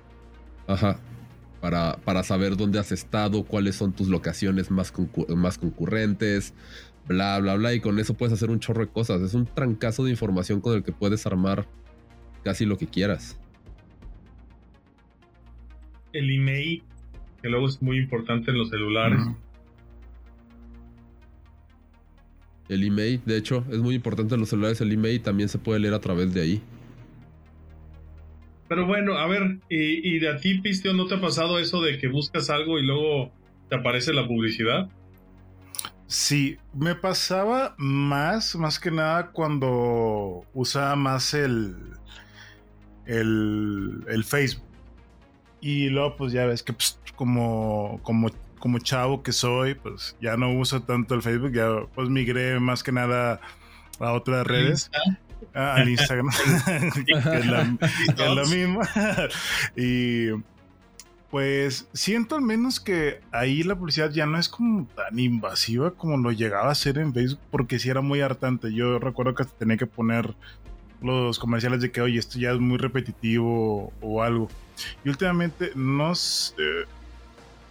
[0.67, 1.01] Ajá.
[1.61, 4.93] Para, para saber dónde has estado, cuáles son tus locaciones más,
[5.37, 6.55] más concurrentes,
[7.07, 7.75] bla, bla, bla.
[7.75, 9.21] Y con eso puedes hacer un chorro de cosas.
[9.23, 11.67] Es un trancazo de información con el que puedes armar
[12.45, 13.39] casi lo que quieras.
[16.13, 16.83] El email,
[17.43, 19.21] que luego es muy importante en los celulares.
[22.69, 24.81] El email, de hecho, es muy importante en los celulares.
[24.81, 26.63] El email también se puede leer a través de ahí.
[28.69, 31.99] Pero bueno, a ver, ¿y, de a ti, Pistio, no te ha pasado eso de
[31.99, 33.33] que buscas algo y luego
[33.71, 34.91] te aparece la publicidad?
[36.07, 41.77] Sí, me pasaba más, más que nada cuando usaba más el,
[43.07, 44.65] el, el Facebook.
[45.63, 50.37] Y luego, pues ya ves que pues, como, como como chavo que soy, pues ya
[50.37, 53.41] no uso tanto el Facebook, ya pues migré más que nada
[54.01, 54.91] a otras redes.
[55.55, 56.29] Ah, al Instagram,
[57.07, 58.89] que, es la, misma.
[59.77, 60.29] y
[61.31, 66.17] pues siento al menos que ahí la publicidad ya no es como tan invasiva como
[66.17, 68.73] lo llegaba a ser en Facebook, porque sí era muy hartante.
[68.73, 70.35] Yo recuerdo que tenía que poner
[71.03, 74.49] los comerciales de que, oye, esto ya es muy repetitivo o algo.
[75.05, 76.63] Y últimamente no sé,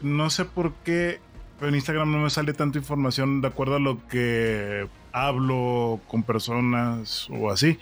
[0.01, 1.19] no sé por qué
[1.61, 7.27] en Instagram no me sale tanta información de acuerdo a lo que hablo con personas
[7.31, 7.79] o así.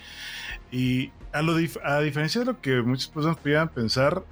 [0.71, 4.23] Y a, lo a diferencia de lo que muchas personas podían pensar,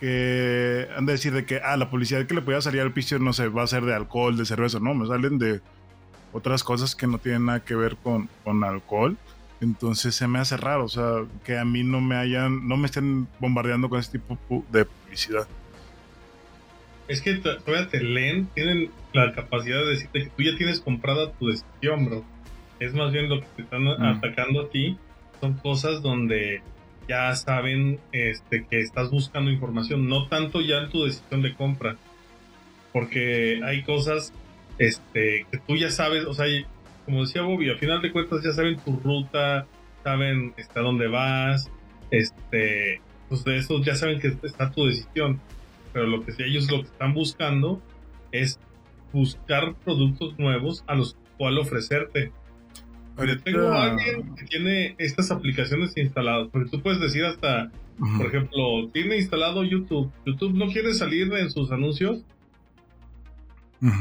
[0.00, 3.18] que han de decir de que ah, la publicidad que le podía salir al piso,
[3.18, 5.60] no sé, va a ser de alcohol, de cerveza, no, me salen de
[6.32, 9.16] otras cosas que no tienen nada que ver con, con alcohol.
[9.60, 12.86] Entonces se me hace raro, o sea, que a mí no me hayan, no me
[12.86, 14.36] estén bombardeando con ese tipo
[14.70, 15.46] de publicidad
[17.08, 21.32] es que todavía te leen, tienen la capacidad de decirte que tú ya tienes comprada
[21.32, 22.24] tu decisión, bro.
[22.80, 24.02] Es más bien lo que te están mm.
[24.02, 24.96] atacando a ti.
[25.40, 26.62] Son cosas donde
[27.08, 31.96] ya saben este, que estás buscando información, no tanto ya en tu decisión de compra.
[32.92, 34.32] Porque hay cosas
[34.78, 36.46] este, que tú ya sabes, o sea,
[37.04, 39.66] como decía Bobby, al final de cuentas ya saben tu ruta,
[40.02, 41.70] saben hasta dónde vas,
[42.10, 45.40] este, pues de eso ya saben que está tu decisión
[45.94, 47.80] pero lo que sí ellos lo que están buscando
[48.32, 48.58] es
[49.12, 52.32] buscar productos nuevos a los cuales ofrecerte.
[53.16, 57.70] Yo tengo a alguien que tiene estas aplicaciones instaladas, porque tú puedes decir hasta,
[58.16, 60.10] por ejemplo, tiene instalado YouTube.
[60.26, 62.24] YouTube no quiere salir en sus anuncios.
[63.80, 63.94] a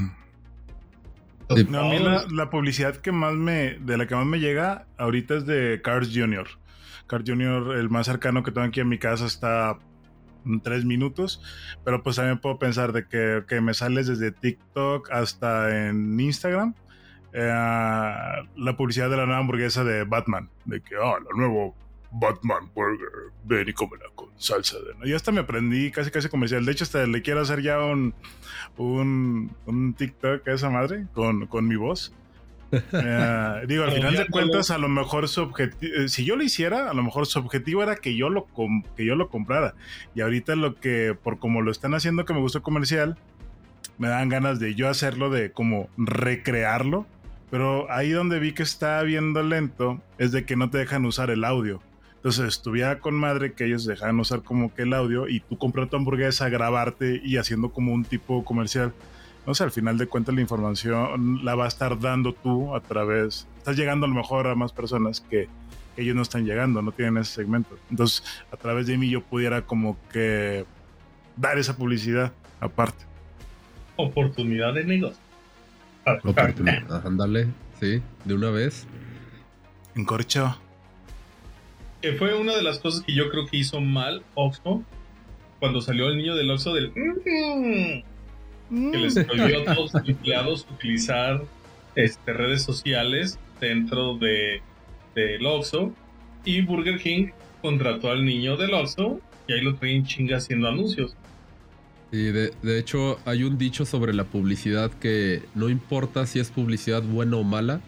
[1.48, 2.00] mí
[2.32, 6.10] la, publicidad que más me, de la que más me llega ahorita es de Cars
[6.12, 6.48] Junior.
[7.06, 9.78] Cars Junior, el más cercano que tengo aquí en mi casa, está
[10.64, 11.42] tres minutos,
[11.84, 16.76] pero pues también puedo pensar de que, que me sales desde TikTok hasta en Instagram.
[17.34, 21.76] Eh, la publicidad de la nueva hamburguesa de Batman, de que, oh, la nuevo
[22.12, 23.10] Batman Burger,
[23.44, 24.94] ven y cómela con salsa de...
[25.00, 25.08] ¿no?
[25.08, 26.64] Y hasta me aprendí casi casi comercial.
[26.64, 28.14] De hecho, hasta le quiero hacer ya un,
[28.78, 32.14] un, un TikTok a esa madre con, con mi voz.
[32.74, 36.44] Eh, digo, al final de cuentas, a lo mejor su objetivo, eh, si yo lo
[36.44, 38.48] hiciera, a lo mejor su objetivo era que yo lo
[38.96, 39.76] que yo lo comprara.
[40.16, 43.18] Y ahorita lo que, por como lo están haciendo, que me gustó comercial,
[43.98, 47.06] me dan ganas de yo hacerlo, de como recrearlo.
[47.52, 51.30] Pero ahí donde vi que está viendo lento, es de que no te dejan usar
[51.30, 51.82] el audio.
[52.16, 55.90] Entonces estuviera con madre que ellos dejan usar como que el audio y tú compras
[55.90, 58.94] tu hamburguesa, grabarte y haciendo como un tipo comercial
[59.46, 62.82] no sé, al final de cuentas la información la va a estar dando tú a
[62.82, 65.48] través, estás llegando a lo mejor a más personas que,
[65.98, 67.78] ellos no están llegando, no tienen ese segmento.
[67.90, 70.66] Entonces, a través de mí yo pudiera como que
[71.38, 73.06] dar esa publicidad aparte.
[73.96, 75.22] Oportunidad de negocio.
[76.24, 77.48] Oportunidad, ándale,
[77.80, 78.88] sí, de una vez.
[79.96, 80.58] En corcho.
[82.02, 84.84] que fue una de las cosas que yo creo que hizo mal Oxxo
[85.60, 88.04] cuando salió el niño del Oxxo del mm",
[88.74, 91.44] que les prohibió a todos los empleados utilizar
[91.96, 94.62] este, redes sociales dentro de
[95.16, 95.94] del Oxxo
[96.44, 97.28] y Burger King
[97.62, 101.16] contrató al niño del Oxxo y ahí lo traen chinga haciendo anuncios.
[102.12, 106.52] Y de, de, hecho hay un dicho sobre la publicidad que no importa si es
[106.52, 107.82] publicidad buena o mala,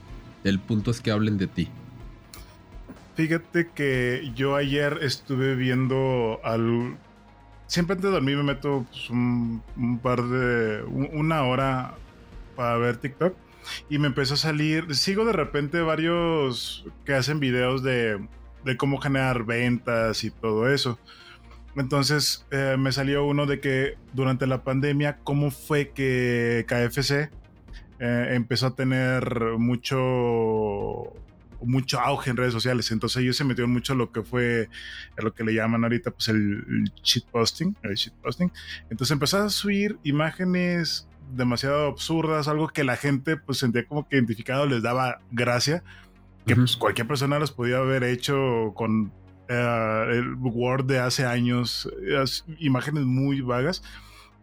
[0.43, 1.67] el punto es que hablen de ti.
[3.15, 6.97] Fíjate que yo ayer estuve viendo al...
[7.67, 9.62] Siempre antes de dormir me meto pues, un,
[10.01, 10.84] par de...
[10.84, 11.95] una hora
[12.56, 13.36] para ver TikTok
[13.89, 14.95] y me empezó a salir...
[14.95, 18.19] Sigo de repente varios que hacen videos de,
[18.63, 20.99] de cómo generar ventas y todo eso.
[21.75, 27.30] Entonces eh, me salió uno de que durante la pandemia, cómo fue que KFC
[27.99, 31.13] eh, empezó a tener mucho
[31.61, 32.91] mucho auge en redes sociales.
[32.91, 34.69] Entonces ellos se metieron mucho en lo que fue,
[35.17, 38.51] lo que le llaman ahorita, pues el, shitposting, el shitposting.
[38.89, 44.15] Entonces empezó a subir imágenes demasiado absurdas, algo que la gente pues sentía como que
[44.15, 45.83] identificado les daba gracia,
[46.45, 49.11] que pues cualquier persona los podía haber hecho con
[49.49, 51.89] uh, el Word de hace años,
[52.59, 53.81] imágenes muy vagas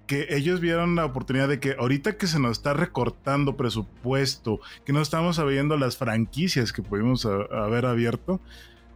[0.07, 4.93] que ellos vieron la oportunidad de que ahorita que se nos está recortando presupuesto, que
[4.93, 8.41] no estamos viendo las franquicias que pudimos haber abierto,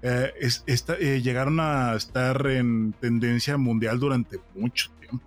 [0.02, 5.24] eh, es, esta, eh, llegaron a estar en tendencia mundial durante mucho tiempo.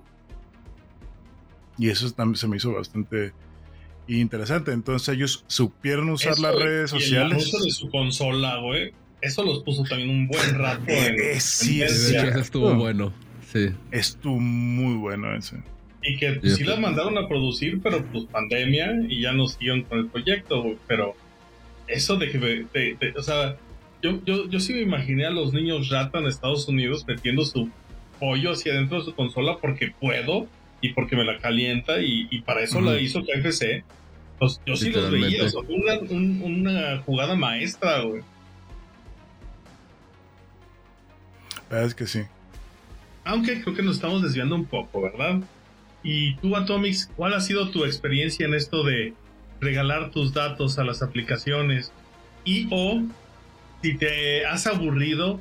[1.77, 3.33] Y eso también se me hizo bastante
[4.07, 4.71] interesante.
[4.73, 7.31] Entonces ellos supieron usar Eso, las redes y el sociales.
[7.31, 8.93] anuncio de su consola, güey.
[9.21, 12.29] Eso los puso también un buen rato en, Eh, sí, en es tendencia.
[12.31, 13.11] ese estuvo bueno.
[13.51, 13.69] Sí.
[13.91, 15.57] Estuvo muy bueno ese.
[16.03, 16.69] Y que pues, sí Sí.
[16.69, 20.77] las mandaron a producir, pero pues pandemia y ya no siguieron con el proyecto, güey.
[20.87, 21.15] Pero
[21.87, 23.57] eso de que, de- de- o sea,
[24.01, 27.69] yo, yo, yo sí me imaginé a los niños rata en Estados Unidos metiendo su
[28.19, 30.47] pollo hacia adentro de su consola porque puedo
[30.81, 32.85] y porque me la calienta y, y para eso Ujú.
[32.91, 33.83] la hizo KFC.
[34.37, 38.21] Pues, yo sí los veía, o sea, fue una, un- una jugada maestra, güey.
[41.69, 42.21] La verdad es que sí.
[43.29, 45.39] Aunque creo que nos estamos desviando un poco, ¿verdad?
[46.01, 49.13] Y tú, Atomics, ¿cuál ha sido tu experiencia en esto de
[49.61, 51.91] regalar tus datos a las aplicaciones?
[52.43, 53.03] Y o
[53.83, 55.39] si te has aburrido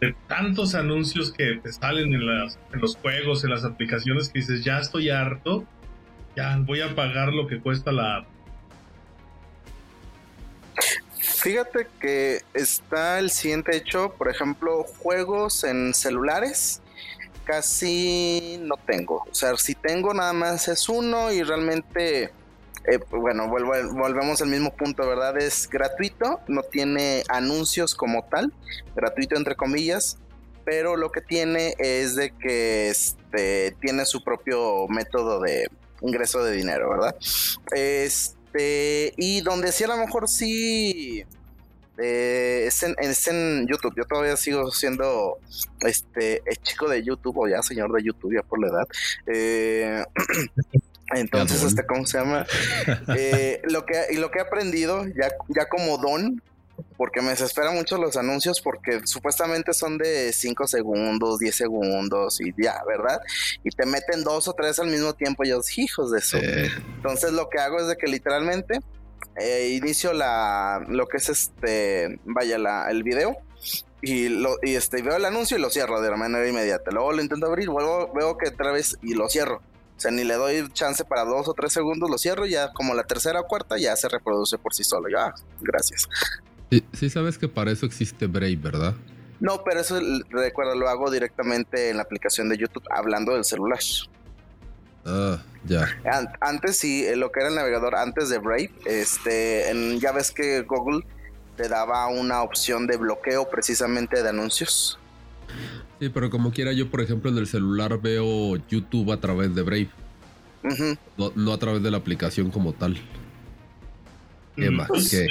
[0.00, 4.80] de tantos anuncios que te salen en, los juegos, en las aplicaciones, que dices, ya
[4.80, 5.64] estoy harto,
[6.34, 8.26] ya voy a pagar lo que cuesta la app.
[11.20, 16.82] Fíjate que está el siguiente hecho, por ejemplo, juegos en celulares.
[17.48, 19.24] Casi no tengo.
[19.30, 24.50] O sea, si tengo nada más es uno y realmente, eh, bueno, vuelvo, volvemos al
[24.50, 25.38] mismo punto, ¿verdad?
[25.38, 28.52] Es gratuito, no tiene anuncios como tal,
[28.94, 30.18] gratuito entre comillas,
[30.66, 35.70] pero lo que tiene es de que este, tiene su propio método de
[36.02, 37.16] ingreso de dinero, ¿verdad?
[37.72, 41.24] Este, y donde sí a lo mejor sí
[41.98, 43.94] eh, es, en, es, en, YouTube.
[43.96, 45.38] Yo todavía sigo siendo
[45.80, 48.88] este chico de YouTube o ya señor de YouTube ya por la edad.
[49.26, 50.04] Eh,
[51.14, 52.46] entonces, este, ¿cómo se llama?
[53.16, 56.42] Eh, lo que y lo que he aprendido ya, ya como don,
[56.96, 62.52] porque me desesperan mucho los anuncios porque supuestamente son de 5 segundos, 10 segundos y
[62.60, 63.20] ya, ¿verdad?
[63.64, 66.38] Y te meten dos o tres al mismo tiempo y yo, hijos de eso.
[66.38, 68.80] Eh, Entonces lo que hago es de que literalmente
[69.40, 73.36] eh, inicio la lo que es este vaya la, el video
[74.00, 76.90] y lo y este veo el anuncio y lo cierro de manera inmediata.
[76.90, 79.56] Luego lo intento abrir vuelvo veo que otra vez y lo cierro.
[79.96, 82.72] O sea ni le doy chance para dos o tres segundos lo cierro y ya
[82.72, 85.08] como la tercera o cuarta ya se reproduce por sí solo.
[85.08, 86.08] Ya gracias.
[86.70, 88.94] Sí, sí sabes que para eso existe Brave verdad
[89.40, 90.00] no pero eso
[90.30, 93.78] recuerda lo hago directamente en la aplicación de YouTube hablando del celular
[95.08, 95.88] Ah, ya.
[96.40, 100.60] Antes sí, lo que era el navegador antes de Brave, este, en, ya ves que
[100.62, 101.04] Google
[101.56, 104.98] te daba una opción de bloqueo precisamente de anuncios.
[105.98, 109.62] Sí, pero como quiera, yo por ejemplo en el celular veo YouTube a través de
[109.62, 109.90] Brave.
[110.62, 110.98] Uh -huh.
[111.16, 112.96] no, no, a través de la aplicación como tal.
[114.56, 114.88] ¿Qué más?
[115.10, 115.26] ¿Qué?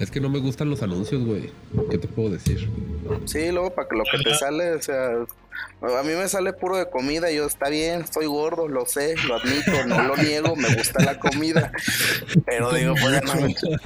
[0.00, 1.50] Es que no me gustan los anuncios, güey.
[1.90, 2.68] ¿Qué te puedo decir?
[3.26, 5.12] Sí, luego para que lo que te sale, o sea,
[5.82, 9.36] a mí me sale puro de comida, yo está bien, estoy gordo, lo sé, lo
[9.36, 11.72] admito, no lo niego, me gusta la comida.
[12.46, 13.80] Pero digo, pues no manches.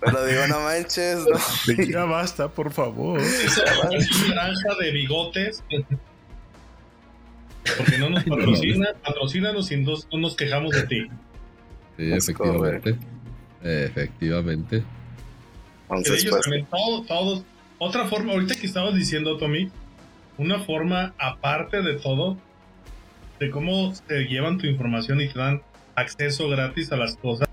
[0.00, 1.84] Pero digo, no manches, no.
[1.84, 3.20] Ya basta, por favor.
[3.20, 3.64] Esa
[4.28, 5.62] naranja de bigotes.
[7.76, 11.06] Porque no nos patrocina, patrocínanos y no nos quejamos de ti.
[11.98, 12.96] Sí, efectivamente.
[13.62, 14.82] Efectivamente.
[15.82, 17.44] Entonces, ellos pues, también, todo- todos.
[17.78, 19.70] Otra forma, ahorita que estabas diciendo, Tommy,
[20.40, 22.38] una forma aparte de todo,
[23.38, 25.60] de cómo te llevan tu información y te dan
[25.94, 27.46] acceso gratis a las cosas,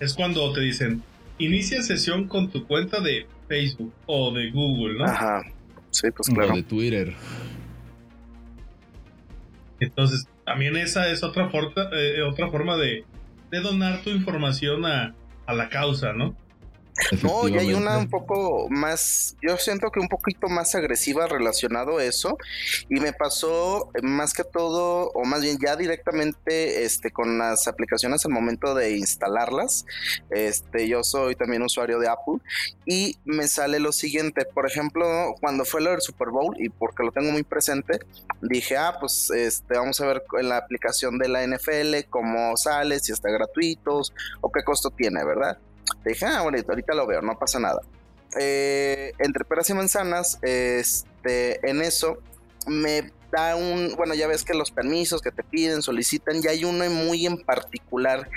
[0.00, 1.02] es cuando te dicen,
[1.38, 5.04] inicia sesión con tu cuenta de Facebook o de Google, ¿no?
[5.06, 5.42] ajá.
[5.90, 6.54] Sí, pues O claro.
[6.54, 7.14] de Twitter.
[9.80, 13.06] Entonces, también esa es otra, forma eh, otra forma de,
[13.50, 15.14] de donar tu información a,
[15.46, 16.36] a la causa, ¿no?
[17.22, 21.98] No, y hay una un poco más, yo siento que un poquito más agresiva relacionado
[21.98, 22.38] a eso,
[22.88, 28.24] y me pasó más que todo, o más bien ya directamente este, con las aplicaciones
[28.24, 29.84] al momento de instalarlas.
[30.30, 32.38] Este, yo soy también usuario de Apple,
[32.86, 37.02] y me sale lo siguiente, por ejemplo, cuando fue lo del Super Bowl, y porque
[37.02, 37.98] lo tengo muy presente,
[38.40, 42.98] dije, ah, pues este, vamos a ver en la aplicación de la NFL cómo sale,
[43.00, 44.00] si está gratuito,
[44.40, 45.58] o qué costo tiene, ¿verdad?
[46.04, 47.80] Dije, ah, bonito, ahorita lo veo, no pasa nada.
[48.38, 52.18] Eh, entre peras y manzanas, este, en eso
[52.66, 56.64] me da un, bueno, ya ves que los permisos que te piden, solicitan, y hay
[56.64, 58.28] uno muy en particular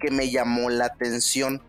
[0.00, 1.62] que me llamó la atención.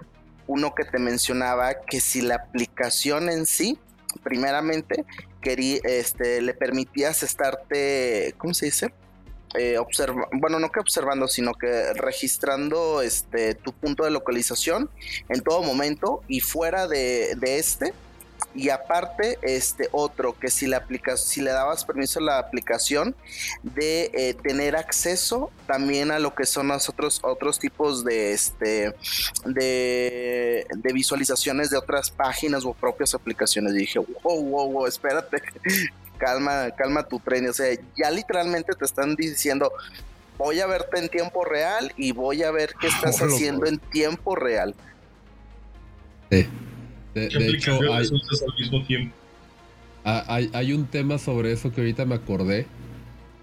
[0.48, 3.80] Uno que te mencionaba que si la aplicación en sí,
[4.24, 5.06] primeramente,
[5.42, 8.94] quería, este, le permitías estarte, ¿cómo se dice?
[9.58, 9.78] Eh,
[10.34, 14.90] bueno, no que observando, sino que registrando este tu punto de localización
[15.30, 17.94] en todo momento y fuera de, este.
[18.54, 23.16] Y aparte, este otro, que si la aplica, si le dabas permiso a la aplicación
[23.64, 28.94] de eh, tener acceso también a lo que son los otros, otros tipos de este
[29.46, 33.74] de, de visualizaciones de otras páginas o propias aplicaciones.
[33.74, 35.42] Y dije, wow, wow, wow, espérate,
[36.18, 37.48] calma, calma tu tren.
[37.50, 39.72] O sea, ya literalmente te están diciendo,
[40.38, 43.36] voy a verte en tiempo real y voy a ver qué estás Oh, loco.
[43.36, 44.76] haciendo en tiempo real.
[46.32, 46.48] Sí.
[47.14, 49.16] De, ¿Qué de hecho, hay, usas al mismo tiempo?
[50.04, 52.68] Hay, hay un tema sobre eso que ahorita me acordé,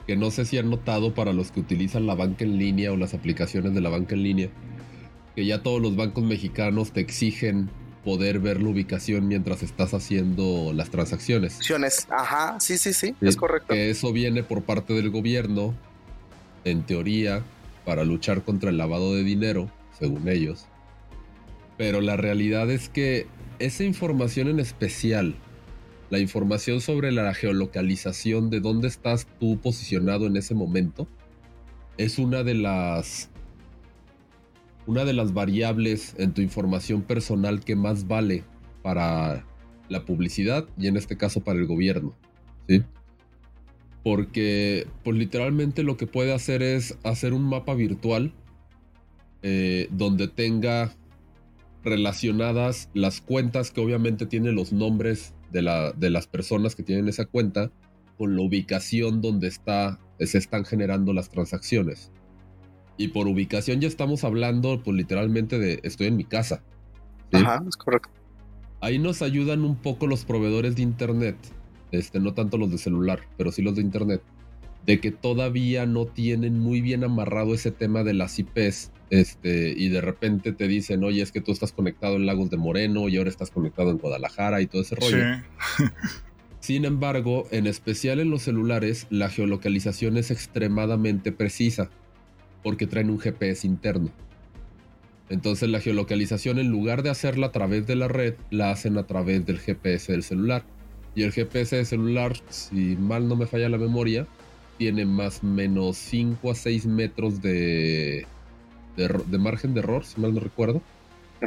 [0.06, 2.96] que no sé si han notado para los que utilizan la banca en línea o
[2.96, 4.48] las aplicaciones de la banca en línea,
[5.34, 7.70] que ya todos los bancos mexicanos te exigen
[8.05, 11.57] poder ver la ubicación mientras estás haciendo las transacciones.
[11.57, 13.74] Acciones, ajá, sí, sí, Sí, es correcto.
[13.74, 15.74] Que eso viene por parte del gobierno,
[16.64, 17.42] en teoría,
[17.84, 20.66] para luchar contra el lavado de dinero, según ellos.
[21.78, 23.26] Pero la realidad es que
[23.59, 25.34] esa información en especial,
[26.11, 31.09] la información sobre la geolocalización de dónde estás tú posicionado en ese momento,
[31.98, 33.30] es una de las
[34.86, 38.44] una de las variables en tu información personal que más vale
[38.82, 39.46] para
[39.88, 42.14] la publicidad y en este caso para el gobierno,
[42.68, 42.82] ¿sí?
[44.02, 48.32] Porque pues literalmente lo que puede hacer es hacer un mapa virtual
[49.42, 50.92] eh, donde tenga
[51.84, 57.08] relacionadas las cuentas que obviamente tienen los nombres de, la, de las personas que tienen
[57.08, 57.70] esa cuenta
[58.18, 62.12] con la ubicación donde está, se están generando las transacciones.
[62.97, 66.62] Y por ubicación ya estamos hablando pues literalmente de estoy en mi casa.
[67.32, 67.38] ¿sí?
[67.38, 68.11] Ajá, es correcto.
[68.80, 71.36] Ahí nos ayudan un poco los proveedores de internet,
[71.93, 74.22] este, no tanto los de celular, pero sí los de internet,
[74.84, 79.88] de que todavía no tienen muy bien amarrado ese tema de las IPs, este, y
[79.88, 83.18] de repente te dicen, oye, es que tú estás conectado en Lagos de Moreno y
[83.18, 85.18] ahora estás conectado en Guadalajara y todo ese rollo.
[85.76, 85.84] Sí.
[86.61, 91.90] Sin embargo, en especial en los celulares, la geolocalización es extremadamente precisa
[92.62, 94.10] porque traen un GPS interno.
[95.28, 99.06] Entonces la geolocalización en lugar de hacerla a través de la red, la hacen a
[99.06, 100.64] través del GPS del celular.
[101.14, 104.26] Y el GPS del celular, si mal no me falla la memoria,
[104.78, 108.26] tiene más o menos 5 a 6 metros de,
[108.96, 110.82] de, margen de error, si mal no recuerdo.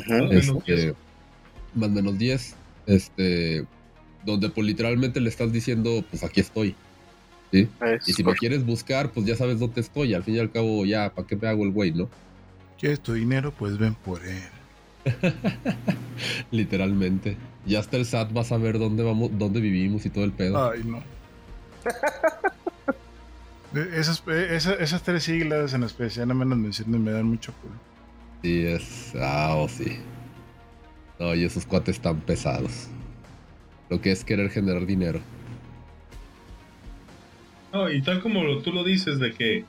[0.07, 0.95] Menos Este, 10.
[1.75, 2.55] más o menos 10.
[2.87, 3.65] Este,
[4.25, 6.75] donde pues literalmente le estás diciendo, pues aquí estoy.
[7.51, 7.69] ¿Sí?
[7.81, 10.13] Es Y si me quieres buscar, pues ya sabes dónde estoy.
[10.13, 12.09] Al fin y al cabo, ya, ¿para qué me hago el güey, no?
[12.79, 13.51] ¿Quieres tu dinero?
[13.57, 14.41] Pues ven por él.
[16.51, 17.37] Literalmente.
[17.65, 20.71] Ya hasta el SAT va a saber dónde vamos, dónde vivimos y todo el pedo.
[20.71, 21.01] Ay, no.
[23.71, 27.25] De Esas, eh, esa- esas tres siglas en especial, no me las mencionen, me dan
[27.25, 27.73] mucho culo.
[28.43, 29.13] Sí, es.
[29.19, 29.97] Ah, oh, sí.
[31.19, 32.87] No, y esos cuates están pesados.
[33.89, 35.19] Lo que es querer generar dinero.
[37.75, 39.65] No, y tal como tú lo dices, de que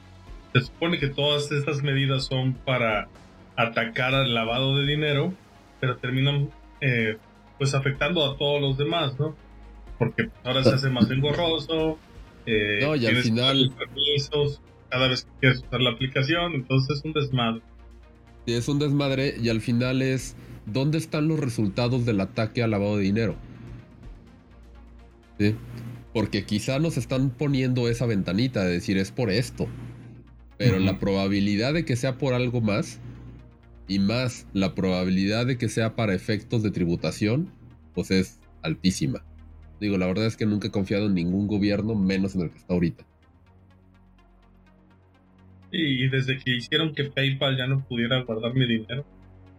[0.53, 3.09] se supone que todas estas medidas son para
[3.57, 5.35] atacar al lavado de dinero,
[5.81, 6.49] pero terminan
[6.81, 7.17] eh,
[7.59, 9.35] pues afectando a todos los demás, ¿no?
[9.99, 11.99] Porque ahora se hace más engorroso,
[12.47, 17.05] eh, No, y al final- permisos cada vez que quieres usar la aplicación, entonces es
[17.05, 17.61] un desmadre.
[18.47, 22.71] Sí, es un desmadre y al final es ¿dónde están los resultados del ataque al
[22.71, 23.35] lavado de dinero?
[25.41, 25.57] ¿Sí?
[26.17, 29.69] Porque quizá nos están poniendo esa ventanita de decir es por esto.
[30.57, 33.01] Pero la probabilidad de que sea por algo más,
[33.87, 37.53] y más la probabilidad de que sea para efectos de tributación,
[37.93, 39.27] pues es altísima.
[39.79, 42.57] Digo, la verdad es que nunca he confiado en ningún gobierno, menos en el que
[42.57, 43.05] está ahorita.
[45.71, 49.05] Y desde que hicieron que PayPal ya no pudiera guardar mi dinero.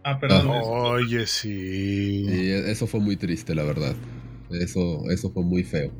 [0.02, 0.48] Ah, perdón.
[0.48, 2.26] Oye, sí.
[2.28, 3.94] Y eso fue muy triste, la verdad.
[4.50, 5.92] Eso, eso fue muy feo.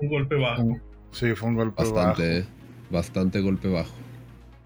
[0.00, 0.78] Un golpe bajo.
[1.12, 2.50] Sí, fue un golpe bastante, bajo.
[2.90, 3.94] Bastante golpe bajo.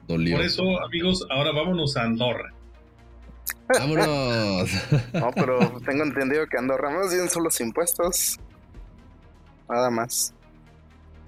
[0.07, 0.37] Dolió.
[0.37, 2.53] Por eso, amigos, ahora vámonos a Andorra.
[3.69, 4.71] ¡Vámonos!
[5.13, 8.39] no, pero tengo entendido que Andorra más bien son los impuestos.
[9.69, 10.35] Nada más.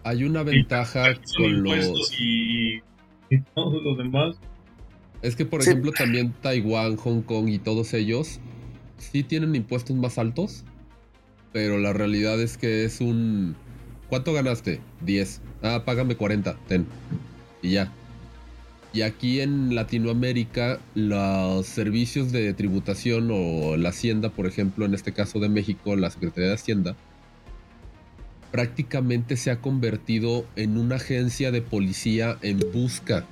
[0.05, 2.13] Hay una ventaja con los.
[2.19, 2.77] Y,
[3.31, 4.37] y todos los demás.
[5.23, 8.41] Es que, por ejemplo, también Taiwán, Hong Kong y todos ellos
[8.99, 10.65] sí tienen impuestos más altos,
[11.53, 13.57] pero la realidad es que es un...
[14.09, 14.81] ¿Cuánto ganaste?
[15.03, 15.41] 10.
[15.63, 16.87] Ah, págame 40, ten.
[17.63, 17.93] Y ya.
[18.93, 25.13] Y aquí en Latinoamérica, los servicios de tributación o la Hacienda, por ejemplo, en este
[25.13, 26.97] caso de México, la Secretaría de Hacienda,
[28.53, 33.27] prácticamente se ha convertido en una agencia de policía en busca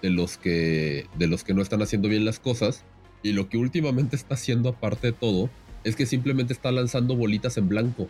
[0.00, 2.84] de los que de los que no están haciendo bien las cosas
[3.22, 5.50] y lo que últimamente está haciendo aparte de todo
[5.82, 8.08] es que simplemente está lanzando bolitas en blanco.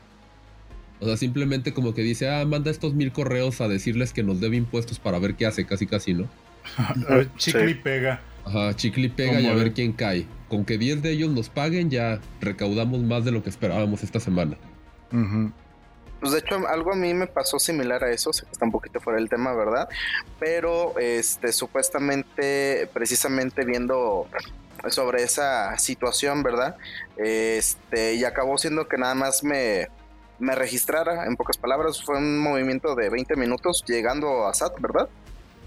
[1.05, 4.41] O sea, simplemente como que dice, ah, manda estos mil correos a decirles que nos
[4.41, 6.31] debe impuestos para ver qué hace, casi casi, ¿no?
[7.37, 8.23] chicle y pega.
[8.47, 10.27] Ajá, chicle y pega y a ver quién cae.
[10.49, 14.19] Con que 10 de ellos nos paguen, ya recaudamos más de lo que esperábamos esta
[14.19, 14.57] semana.
[16.21, 18.73] Pues de hecho, algo a mí me pasó similar a eso, sé que está un
[18.73, 19.87] poquito fuera del tema, ¿verdad?
[20.41, 24.27] Pero este, supuestamente, precisamente viendo
[24.89, 26.77] sobre esa situación, ¿verdad?
[27.19, 29.89] Este, y acabó siendo que nada más me,
[30.39, 35.09] me registrara, en pocas palabras, fue un movimiento de 20 minutos llegando a SAT, ¿verdad?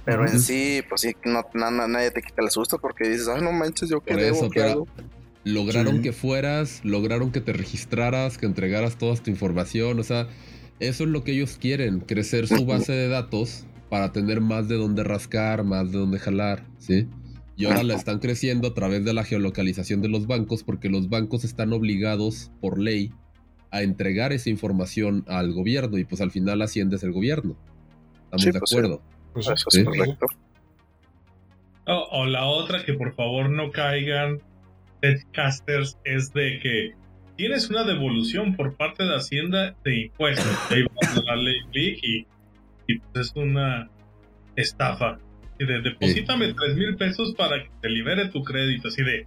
[0.06, 3.52] Pero en sí, pues sí, no, nadie te quita el susto porque dices, ay, no
[3.52, 4.88] manches, yo qué debo, qué hago.
[5.44, 10.28] Lograron que fueras, lograron que te registraras, que entregaras toda tu información, o sea,
[10.80, 14.76] eso es lo que ellos quieren, crecer su base de datos para tener más de
[14.76, 17.08] dónde rascar, más de dónde jalar, ¿sí?
[17.56, 21.10] Y ahora la están creciendo a través de la geolocalización de los bancos porque los
[21.10, 23.12] bancos están obligados por ley
[23.72, 27.56] a entregar esa información al gobierno y pues al final Hacienda es el gobierno.
[28.26, 29.02] Estamos de pues acuerdo.
[29.34, 30.26] Pues eso es correcto.
[31.86, 34.42] O la otra que por favor no caigan
[35.32, 36.92] casters es de que
[37.36, 40.58] tienes una devolución por parte de Hacienda de impuestos.
[40.70, 42.28] Ahí vas a darle clic y,
[42.88, 43.90] y pues es una
[44.56, 45.20] estafa.
[45.60, 48.90] Y de deposítame tres mil pesos para que te libere tu crédito.
[48.90, 49.26] Así de,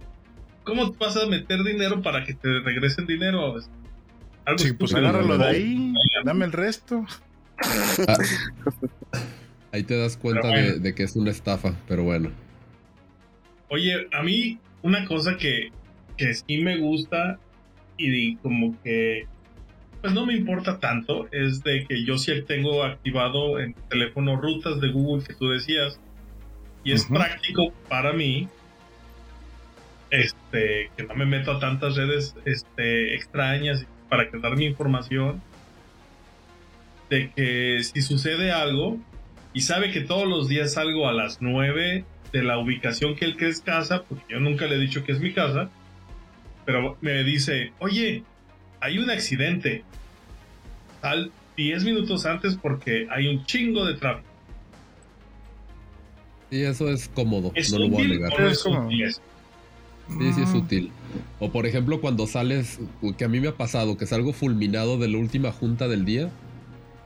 [0.63, 3.57] ¿cómo vas a meter dinero para que te regresen dinero?
[4.57, 5.93] Sí, pues agárralo de ahí,
[6.25, 7.05] dame el resto.
[8.07, 8.17] Ah,
[9.71, 12.31] ahí te das cuenta de, de que es una estafa, pero bueno.
[13.69, 15.69] Oye, a mí una cosa que,
[16.17, 17.39] que sí me gusta
[17.97, 19.27] y como que
[20.01, 24.81] pues no me importa tanto es de que yo sí tengo activado en teléfono rutas
[24.81, 25.99] de Google que tú decías
[26.83, 28.49] y es práctico para mí
[30.09, 35.41] este que no me meto a tantas redes este extrañas para quedar mi información
[37.09, 38.99] de que si sucede algo
[39.53, 42.03] y sabe que todos los días salgo a las 9
[42.33, 45.13] de la ubicación que él que es casa, porque yo nunca le he dicho que
[45.13, 45.69] es mi casa,
[46.65, 48.25] pero me dice, oye,
[48.81, 49.85] hay un accidente,
[51.01, 54.27] al 10 minutos antes porque hay un chingo de tráfico.
[56.49, 58.41] Sí, eso es cómodo, ¿Es no lo voy a negar.
[58.41, 59.21] es útil eso?
[60.19, 60.91] Sí, sí es útil.
[61.39, 62.79] O por ejemplo, cuando sales,
[63.17, 66.29] que a mí me ha pasado, que salgo fulminado de la última junta del día,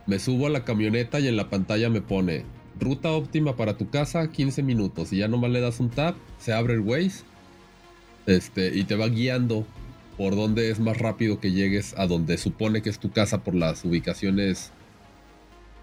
[0.06, 2.44] me subo a la camioneta y en la pantalla me pone
[2.78, 5.12] ruta óptima para tu casa, 15 minutos.
[5.12, 7.24] Y ya nomás le das un tap, se abre el Waze
[8.26, 9.66] este, y te va guiando
[10.16, 13.54] por dónde es más rápido que llegues a donde supone que es tu casa por
[13.54, 14.72] las ubicaciones.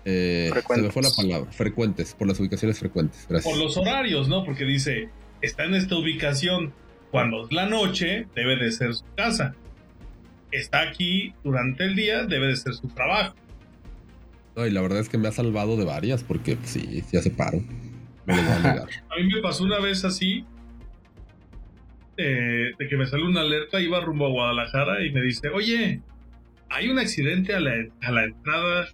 [0.06, 3.26] Eh, se me fue la palabra, frecuentes, por las ubicaciones frecuentes.
[3.30, 3.54] Gracias.
[3.54, 4.44] Por los horarios, ¿no?
[4.44, 5.10] Porque dice,
[5.42, 6.74] está en esta ubicación
[7.14, 9.54] cuando es la noche, debe de ser su casa.
[10.52, 13.36] Está aquí durante el día, debe de ser su trabajo.
[14.56, 17.16] No, y la verdad es que me ha salvado de varias porque pues, sí, sí
[17.16, 17.62] hace paro.
[18.26, 18.88] Me lo voy a negar.
[19.12, 20.44] A mí me pasó una vez así,
[22.18, 26.02] eh, de que me sale una alerta, iba rumbo a Guadalajara y me dice, oye,
[26.72, 28.88] hay un accidente a la, a la entrada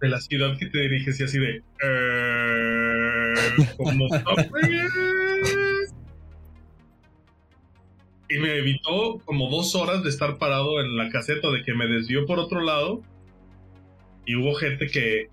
[0.00, 1.62] de la ciudad que te diriges y así de...
[1.84, 3.34] Eh,
[3.76, 4.08] ¿Cómo
[8.28, 11.74] Y y me evitó como dos horas de estar parado en la caseta de que
[11.74, 13.02] me desvió por otro lado.
[14.24, 15.28] Y hubo gente que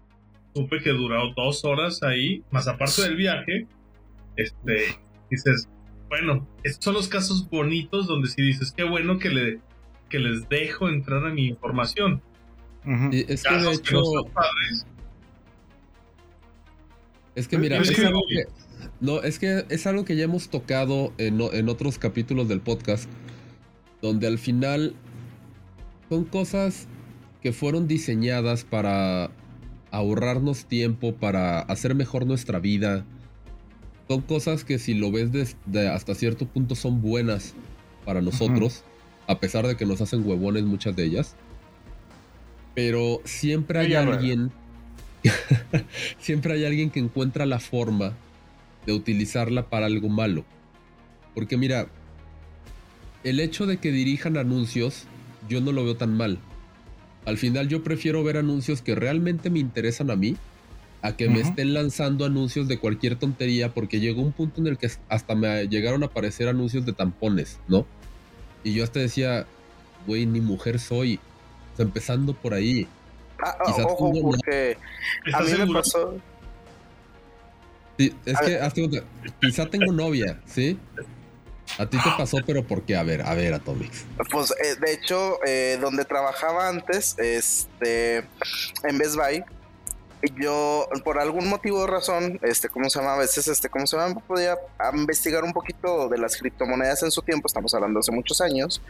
[0.53, 3.65] supe que duró dos horas ahí, más aparte del viaje.
[4.35, 4.97] Este,
[5.29, 5.67] dices,
[6.09, 9.59] bueno, estos son los casos bonitos donde si dices, qué bueno que, le,
[10.09, 12.21] que les dejo entrar a mi información.
[13.11, 14.03] es que de hecho.
[17.35, 18.45] es que mira, es algo que,
[18.99, 23.09] no, es que es algo que ya hemos tocado en, en otros capítulos del podcast,
[24.01, 24.95] donde al final
[26.09, 26.87] son cosas
[27.41, 29.31] que fueron diseñadas para
[29.91, 33.05] ahorrarnos tiempo, para hacer mejor nuestra vida.
[34.07, 37.53] Son cosas que si lo ves desde hasta cierto punto son buenas
[38.05, 38.83] para nosotros,
[39.27, 41.35] a pesar de que nos hacen huevones muchas de ellas.
[42.75, 44.51] Pero siempre hay alguien,
[46.19, 48.13] siempre hay alguien que encuentra la forma
[48.85, 50.45] de utilizarla para algo malo.
[51.33, 51.87] Porque mira,
[53.23, 55.05] el hecho de que dirijan anuncios,
[55.49, 56.39] yo no lo veo tan mal.
[57.25, 60.35] Al final yo prefiero ver anuncios que realmente me interesan a mí,
[61.01, 64.77] a que me estén lanzando anuncios de cualquier tontería, porque llegó un punto en el
[64.77, 67.85] que hasta me llegaron a aparecer anuncios de tampones, ¿no?
[68.63, 69.45] Y yo hasta decía,
[70.05, 71.19] güey, ni mujer soy.
[71.77, 72.87] empezando por ahí.
[73.43, 74.77] Ah, ojo, porque
[75.33, 76.21] a mí me pasó
[77.97, 78.39] es
[78.73, 79.03] que
[79.41, 80.79] quizá tengo novia, ¿sí?
[81.77, 82.95] A ti te pasó, pero ¿por qué?
[82.95, 84.05] A ver, a ver, Atomix.
[84.31, 89.43] Pues eh, de hecho, eh, donde trabajaba antes, este, en Best Buy,
[90.39, 93.15] yo por algún motivo o razón, este, ¿cómo se llama?
[93.15, 94.21] A veces, este, ¿cómo se llama?
[94.21, 94.57] Podía
[94.93, 98.81] investigar un poquito de las criptomonedas en su tiempo, estamos hablando hace muchos años,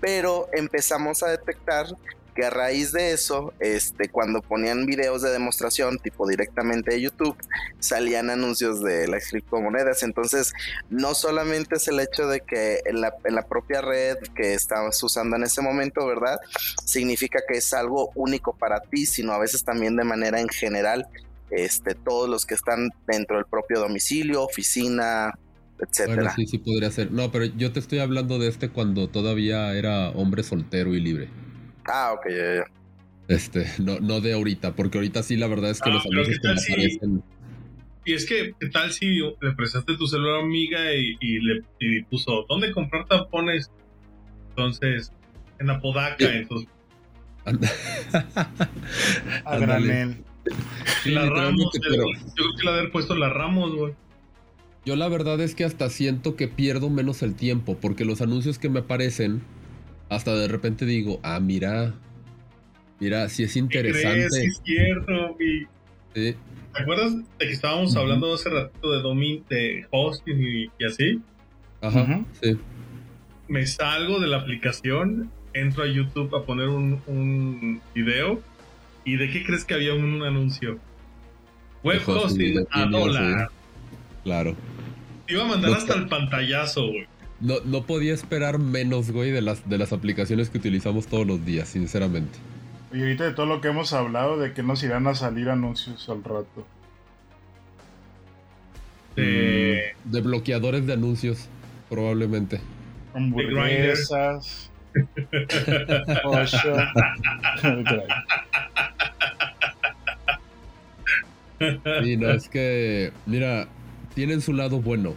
[0.00, 1.86] pero empezamos a detectar
[2.34, 7.36] que a raíz de eso, este, cuando ponían videos de demostración, tipo directamente de YouTube,
[7.78, 10.02] salían anuncios de las criptomonedas.
[10.02, 10.52] Entonces,
[10.90, 15.00] no solamente es el hecho de que en la, en la propia red que estabas
[15.02, 16.38] usando en ese momento, ¿verdad?
[16.84, 21.06] Significa que es algo único para ti, sino a veces también de manera en general,
[21.50, 25.38] este, todos los que están dentro del propio domicilio, oficina,
[25.78, 26.34] etcétera.
[26.34, 27.12] Sí, sí podría ser.
[27.12, 31.28] No, pero yo te estoy hablando de este cuando todavía era hombre soltero y libre.
[31.86, 32.64] Ah, ok, ya, ya.
[33.28, 36.48] Este, no, no de ahorita, porque ahorita sí la verdad es que los anuncios que
[36.48, 37.22] me aparecen.
[38.04, 42.44] Y es que, ¿qué tal si le prestaste tu celular a amiga y, le puso,
[42.48, 43.70] ¿dónde comprar tampones?
[44.50, 45.10] Entonces,
[45.58, 46.68] en Apodaca, entonces.
[49.44, 50.22] a granel.
[51.06, 53.94] la Ramos, yo creo que la haber puesto la Ramos, güey.
[54.84, 58.58] Yo la verdad es que hasta siento que pierdo menos el tiempo, porque los anuncios
[58.58, 59.40] que me aparecen
[60.08, 61.94] hasta de repente digo, ah, mira,
[63.00, 64.30] mira, si es interesante.
[64.30, 65.66] Sí, es cierto, mi...
[66.12, 66.36] ¿Te
[66.72, 71.20] acuerdas de que estábamos hablando hace rato de domin, de hosting y, así?
[71.80, 72.56] Ajá, sí.
[73.48, 78.40] Me salgo de la aplicación, entro a YouTube a poner un, un video.
[79.04, 80.78] ¿Y de qué crees que había un, anuncio?
[81.82, 83.50] Web hosting, a dólar.
[84.22, 84.56] Claro.
[85.26, 87.06] Te iba a mandar hasta el pantallazo, güey.
[87.40, 91.44] No, no podía esperar menos, güey, de las, de las aplicaciones que utilizamos todos los
[91.44, 92.38] días, sinceramente.
[92.92, 96.08] Y ahorita de todo lo que hemos hablado, de que nos irán a salir anuncios
[96.08, 96.66] al rato.
[99.16, 101.48] De, mm, de bloqueadores de anuncios,
[101.88, 102.60] probablemente.
[103.14, 104.70] Hamburguesas.
[112.02, 113.66] sí, no, es que, mira,
[114.14, 115.14] tienen su lado bueno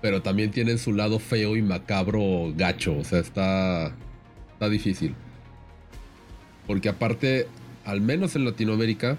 [0.00, 2.96] pero también tienen su lado feo y macabro gacho.
[2.96, 3.94] O sea, está,
[4.52, 5.14] está difícil.
[6.66, 7.48] Porque aparte,
[7.84, 9.16] al menos en Latinoamérica,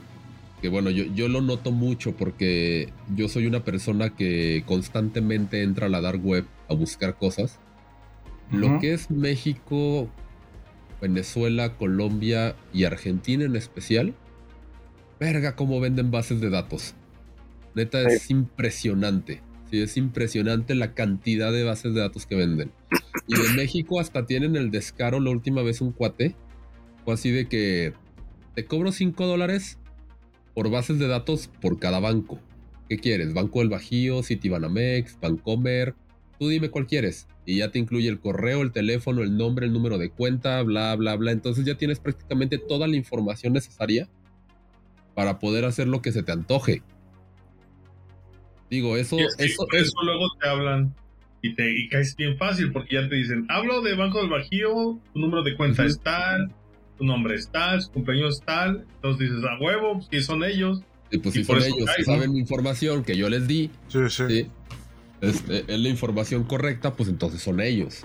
[0.61, 5.87] que bueno, yo, yo lo noto mucho porque yo soy una persona que constantemente entra
[5.87, 7.59] a la dark web a buscar cosas.
[8.51, 10.09] Lo que es México,
[11.01, 14.15] Venezuela, Colombia y Argentina en especial,
[15.19, 16.95] verga cómo venden bases de datos.
[17.75, 19.41] Neta, es impresionante.
[19.69, 22.71] Sí, es impresionante la cantidad de bases de datos que venden.
[23.27, 26.35] Y de México hasta tienen el descaro la última vez un cuate.
[27.05, 27.93] Fue así de que
[28.55, 29.77] te cobro 5 dólares
[30.55, 32.39] por bases de datos por cada banco.
[32.89, 33.33] ¿Qué quieres?
[33.33, 35.93] Banco del Bajío, Citibanamex, Bancomer.
[36.39, 37.27] Tú dime cuál quieres.
[37.45, 40.95] Y ya te incluye el correo, el teléfono, el nombre, el número de cuenta, bla,
[40.95, 41.31] bla, bla.
[41.31, 44.09] Entonces ya tienes prácticamente toda la información necesaria
[45.13, 46.81] para poder hacer lo que se te antoje.
[48.69, 50.93] Digo, eso, eso, eso, luego te hablan
[51.41, 54.99] y te y caes bien fácil porque ya te dicen, hablo de Banco del Bajío,
[55.13, 56.53] tu número de cuenta es tal,
[56.97, 60.81] tu nombre es tal, su cumpleaños es tal, entonces dices, a huevo, si son ellos.
[61.11, 63.71] Y pues si son ellos, saben mi información que yo les di.
[63.87, 64.47] Sí, sí.
[65.21, 68.03] este, es la información correcta, pues entonces son ellos.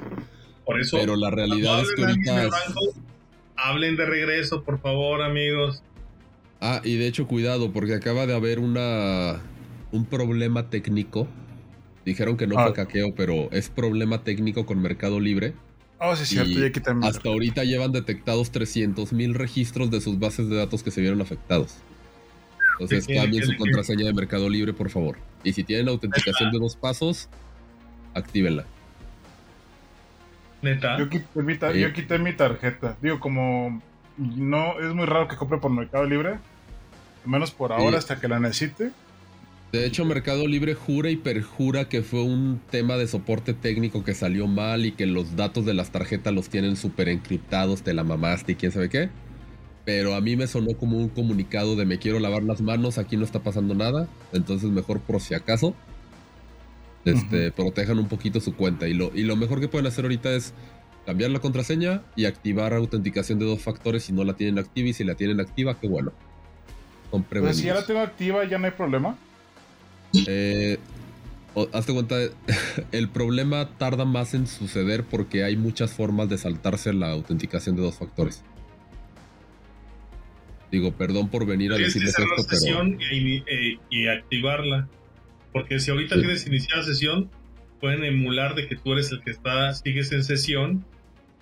[0.65, 0.97] Por eso.
[0.99, 2.51] Pero la realidad es que ahorita.
[3.57, 5.83] hablen de regreso, por favor, amigos.
[6.61, 9.43] Ah, y de hecho, cuidado, porque acaba de haber una.
[9.95, 11.28] Un problema técnico.
[12.05, 13.14] Dijeron que no fue caqueo, ah.
[13.16, 15.55] pero es problema técnico con Mercado Libre.
[16.01, 20.82] Oh, sí, cierto, ya Hasta ahorita llevan detectados 300.000 registros de sus bases de datos
[20.82, 21.76] que se vieron afectados.
[22.72, 25.16] Entonces cambien su contraseña de Mercado Libre, por favor.
[25.45, 27.28] Y si tienen autenticación de dos pasos,
[28.14, 28.66] actívenla.
[30.61, 30.99] Neta.
[30.99, 32.97] Yo quité, mi tarjeta.
[33.01, 33.80] Digo, como
[34.18, 38.26] no es muy raro que compre por Mercado Libre, al menos por ahora hasta que
[38.26, 38.90] la necesite.
[39.75, 44.14] De hecho, Mercado Libre jura y perjura que fue un tema de soporte técnico que
[44.14, 48.05] salió mal y que los datos de las tarjetas los tienen súper encriptados, te la
[48.05, 49.09] mamaste y quién sabe qué
[49.85, 53.16] pero a mí me sonó como un comunicado de me quiero lavar las manos, aquí
[53.16, 55.75] no está pasando nada, entonces mejor por si acaso,
[57.05, 58.87] este, protejan un poquito su cuenta.
[58.87, 60.55] Y lo, y lo mejor que pueden hacer ahorita es
[61.05, 64.93] cambiar la contraseña y activar autenticación de dos factores si no la tienen activa y
[64.93, 66.12] si la tienen activa, qué bueno.
[67.29, 69.18] Pues si ya la tengo activa, ya no hay problema.
[70.27, 70.79] Eh,
[71.73, 72.17] hazte cuenta,
[72.93, 77.83] el problema tarda más en suceder porque hay muchas formas de saltarse la autenticación de
[77.83, 78.45] dos factores.
[80.71, 84.89] Digo, perdón por venir a decirles esto, sesión eh, y, activarla.
[85.53, 87.31] Porque si ahorita tienes iniciada sesión,
[87.81, 90.85] pueden emular de que tú eres el que está, sigues en sesión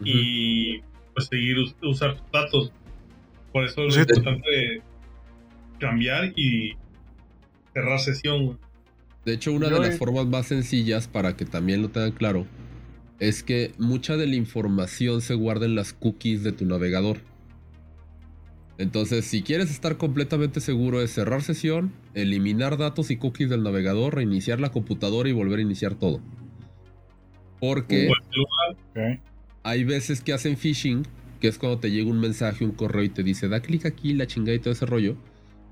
[0.05, 0.81] y
[1.14, 2.73] pues seguir usar tus datos.
[3.53, 4.83] Por eso es importante
[5.79, 6.77] cambiar y
[7.73, 8.59] cerrar sesión.
[9.25, 12.47] De hecho, una de las formas más sencillas para que también lo tengan claro
[13.20, 17.18] es que mucha de la información se guarda en las cookies de tu navegador.
[18.79, 24.16] Entonces, si quieres estar completamente seguro es cerrar sesión, eliminar datos y cookies del navegador,
[24.16, 26.20] reiniciar la computadora y volver a iniciar todo.
[27.61, 28.11] Porque
[29.62, 31.07] hay veces que hacen phishing,
[31.39, 34.14] que es cuando te llega un mensaje, un correo y te dice, da clic aquí,
[34.14, 35.16] la chingada y todo ese rollo.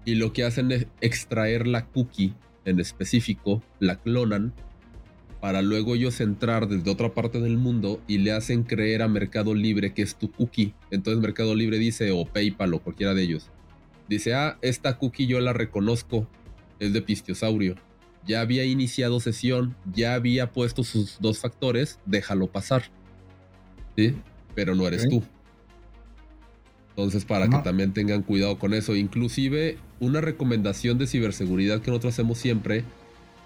[0.04, 2.34] Y lo que hacen es extraer la cookie
[2.64, 4.54] en específico, la clonan
[5.40, 9.54] para luego ellos entrar desde otra parte del mundo y le hacen creer a Mercado
[9.54, 10.74] Libre que es tu cookie.
[10.90, 13.50] Entonces Mercado Libre dice, o PayPal o cualquiera de ellos,
[14.08, 16.28] dice, ah, esta cookie yo la reconozco,
[16.78, 17.76] es de Pistiosaurio.
[18.26, 22.84] Ya había iniciado sesión, ya había puesto sus dos factores, déjalo pasar.
[23.96, 24.14] ¿Sí?
[24.54, 25.22] Pero no eres tú.
[27.00, 28.94] Entonces, para que también tengan cuidado con eso.
[28.94, 32.84] Inclusive, una recomendación de ciberseguridad que nosotros hacemos siempre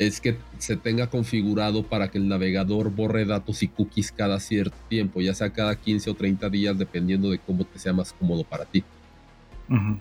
[0.00, 4.76] es que se tenga configurado para que el navegador borre datos y cookies cada cierto
[4.88, 8.42] tiempo, ya sea cada 15 o 30 días, dependiendo de cómo te sea más cómodo
[8.42, 8.82] para ti.
[9.68, 10.00] En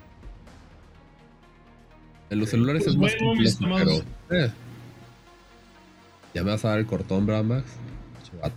[2.31, 4.45] los celulares es pues más complejo, pero...
[4.45, 4.51] Eh.
[6.33, 7.77] ¿Ya me vas a dar el cortón, ¿verdad, Max?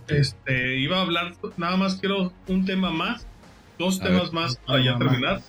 [0.07, 3.27] Este, iba a hablar, nada más quiero un tema más,
[3.77, 5.41] dos temas más para ya terminar.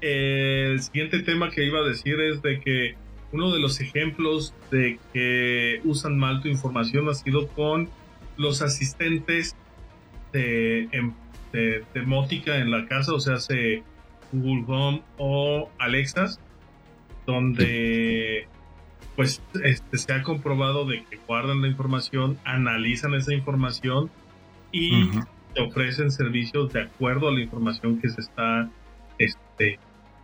[0.00, 2.94] el siguiente tema que iba a decir es de que
[3.32, 7.88] uno de los ejemplos de que usan mal tu información ha sido con
[8.36, 9.56] los asistentes
[10.32, 11.12] de, em,
[11.52, 13.82] de, en la casa, o sea, se
[14.32, 16.38] Google Home o Alexa,
[17.26, 18.46] donde
[19.16, 24.10] pues este, se ha comprobado de que guardan la información, analizan esa información
[24.70, 25.10] y
[25.54, 28.70] te ofrecen servicios de acuerdo a la información que se está
[29.18, 29.78] este,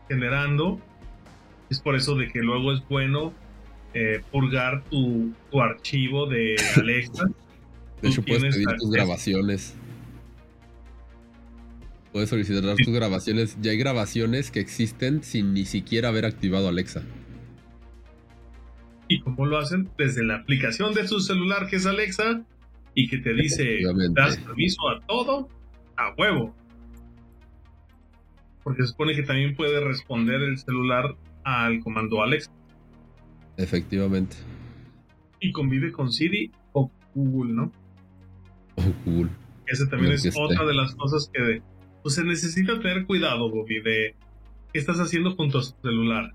[0.09, 0.81] generando
[1.70, 3.33] es por eso de que luego es bueno
[3.95, 7.25] eh, purgar tu, archivo de Alexa.
[8.03, 9.75] De hecho, puedes pedir tus grabaciones.
[12.12, 13.57] Puedes solicitar tus grabaciones.
[13.61, 17.03] Ya hay grabaciones que existen sin ni siquiera haber activado Alexa.
[19.09, 19.89] ¿Y cómo lo hacen?
[19.99, 22.43] Desde la aplicación de su celular que es Alexa
[22.95, 23.80] y que te dice,
[24.12, 25.49] das permiso a todo
[25.97, 26.55] a huevo.
[28.62, 32.51] Porque se supone que también puede responder el celular al comando Alex.
[33.57, 34.36] Efectivamente.
[35.40, 37.72] Y convive con Siri o Google, ¿no?
[38.76, 39.30] O Google.
[39.66, 41.62] Esa también es otra de las cosas que
[42.03, 44.14] pues, se necesita tener cuidado, Bobby, de
[44.72, 46.34] qué estás haciendo con tu celular.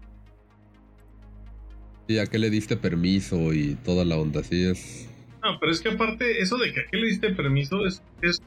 [2.08, 5.09] Y a qué le diste permiso y toda la onda, así es.
[5.44, 8.42] No, pero es que aparte, eso de que a qué le diste permiso es, es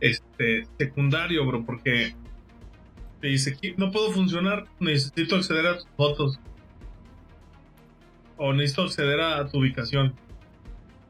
[0.00, 2.14] este secundario, bro, porque
[3.20, 6.38] te dice, no puedo funcionar, necesito acceder a tus fotos.
[8.36, 10.14] O necesito acceder a tu ubicación.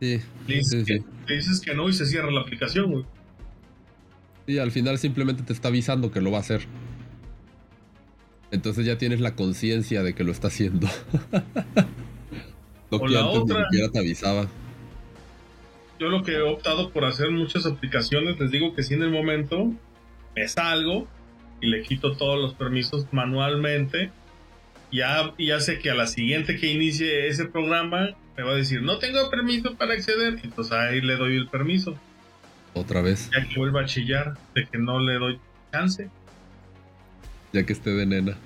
[0.01, 0.21] Sí.
[0.47, 3.05] Le dices, Que, dices que no y se cierra la aplicación, güey.
[4.47, 6.67] Sí, al final simplemente te está avisando que lo va a hacer.
[8.51, 10.87] Entonces ya tienes la conciencia de que lo está haciendo.
[12.91, 14.47] o la otra, te avisaba.
[15.99, 19.11] Yo lo que he optado por hacer muchas aplicaciones, les digo que si en el
[19.11, 19.73] momento
[20.35, 21.07] me salgo
[21.61, 24.11] y le quito todos los permisos manualmente.
[24.93, 28.83] Ya, ya sé que a la siguiente que inicie ese programa me va a decir,
[28.83, 30.39] no tengo permiso para acceder.
[30.43, 31.97] Entonces ahí le doy el permiso.
[32.75, 33.31] Otra vez.
[33.33, 35.41] Ya que vuelva a chillar de que no le doy
[35.73, 36.09] chance.
[37.53, 38.37] Ya que esté de nena.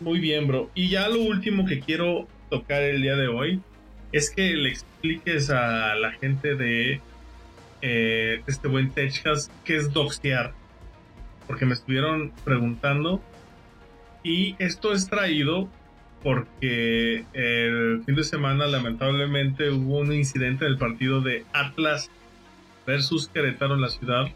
[0.00, 0.70] Muy bien, bro.
[0.74, 3.62] Y ya lo último que quiero tocar el día de hoy
[4.12, 7.00] es que le expliques a la gente de
[7.80, 10.52] eh, este buen Techcast qué es doxear.
[11.46, 13.20] Porque me estuvieron preguntando.
[14.22, 15.68] Y esto es traído
[16.22, 22.10] porque el fin de semana lamentablemente hubo un incidente del partido de Atlas
[22.86, 24.26] versus Querétaro en la ciudad,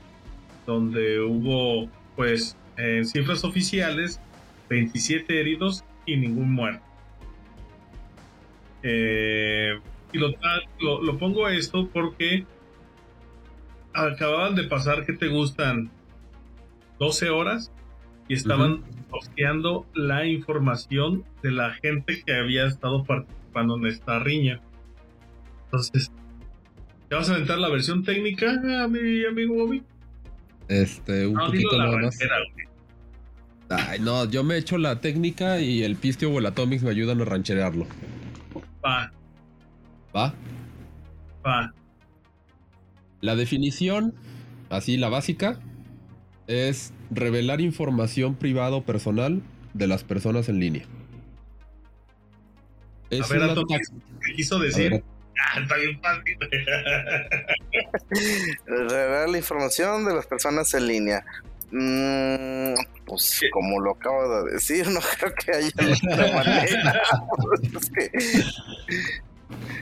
[0.67, 4.21] donde hubo pues en cifras oficiales
[4.69, 6.86] 27 heridos y ningún muerto.
[8.89, 9.81] Eh,
[10.13, 10.33] y lo,
[11.03, 12.47] lo, pongo esto porque
[13.93, 15.91] acababan de pasar que te gustan
[17.01, 17.73] 12 horas
[18.29, 24.61] y estaban posteando la información de la gente que había estado participando en esta riña.
[25.65, 26.13] Entonces,
[27.09, 28.57] ¿te vas a aventar la versión técnica,
[28.89, 29.83] mi amigo Bobby?
[30.69, 32.17] Este, un poquito nada más.
[33.69, 37.21] Ay, no, yo me echo la técnica y el Pistio o el Atomics me ayudan
[37.21, 37.89] a rancherearlo.
[38.87, 39.11] Va.
[40.15, 40.35] ¿Va?
[41.45, 41.75] Va.
[43.21, 44.15] La definición,
[44.71, 45.59] así la básica,
[46.47, 49.43] es revelar información privada o personal
[49.75, 50.85] de las personas en línea.
[53.11, 53.57] Es a ver,
[54.25, 55.03] ¿qué quiso decir?
[55.39, 56.39] Ah, está bien fácil.
[58.67, 61.27] revelar la información de las personas en línea.
[61.71, 62.75] Mm,
[63.07, 65.71] pues como lo acabo de decir, no creo que haya
[66.13, 67.03] otra manera.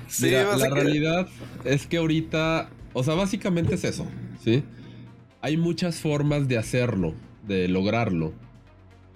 [0.09, 1.29] sí, la realidad
[1.65, 4.07] es que ahorita, o sea, básicamente es eso,
[4.43, 4.65] ¿sí?
[5.41, 7.15] Hay muchas formas de hacerlo,
[7.47, 8.33] de lograrlo.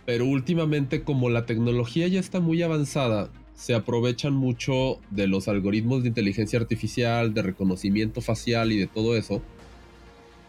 [0.05, 6.03] Pero últimamente como la tecnología ya está muy avanzada, se aprovechan mucho de los algoritmos
[6.03, 9.43] de inteligencia artificial, de reconocimiento facial y de todo eso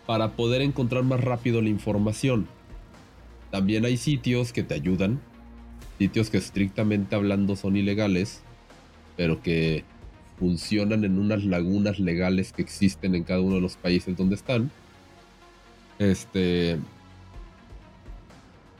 [0.10, 2.48] para poder encontrar más rápido la información.
[3.52, 5.22] También hay sitios que te ayudan,
[6.00, 8.42] sitios que estrictamente hablando son ilegales,
[9.16, 9.84] pero que
[10.40, 14.72] funcionan en unas lagunas legales que existen en cada uno de los países donde están.
[16.00, 16.80] Este.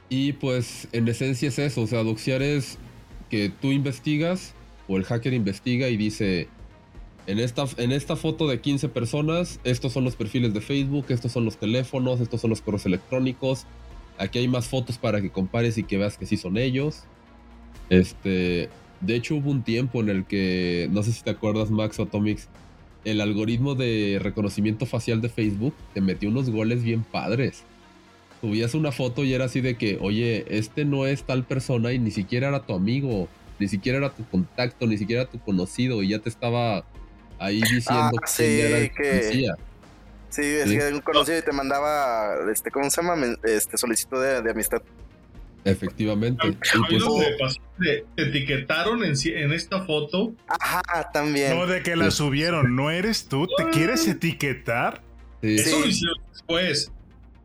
[0.08, 2.76] Y pues en esencia es eso, o sea, doxear es
[3.28, 4.52] que tú investigas
[4.88, 6.48] o el hacker investiga y dice,
[7.26, 11.32] en esta, en esta foto de 15 personas, estos son los perfiles de Facebook, estos
[11.32, 13.66] son los teléfonos, estos son los correos electrónicos.
[14.18, 17.04] Aquí hay más fotos para que compares y que veas que sí son ellos.
[17.88, 18.68] Este,
[19.00, 22.04] de hecho hubo un tiempo en el que, no sé si te acuerdas Max o
[22.04, 22.48] Atomics,
[23.04, 27.64] el algoritmo de reconocimiento facial de Facebook te metió unos goles bien padres.
[28.40, 31.98] Subías una foto y era así de que, oye, este no es tal persona y
[31.98, 36.02] ni siquiera era tu amigo, ni siquiera era tu contacto, ni siquiera era tu conocido
[36.02, 36.84] y ya te estaba
[37.40, 38.44] ahí diciendo ah, sí,
[38.96, 39.50] que,
[40.28, 43.36] Sí, decía un conocido y te mandaba, este, ¿cómo se llama?
[43.42, 44.80] Este solicitud de, amistad.
[45.64, 46.46] Efectivamente.
[46.46, 46.52] A,
[47.38, 50.32] pues, te, etiquetaron en, en, esta foto.
[50.46, 51.56] Ajá, también.
[51.56, 55.02] No, de que la subieron, no eres tú, ¿te quieres etiquetar?
[55.42, 56.92] Eso lo hicieron después.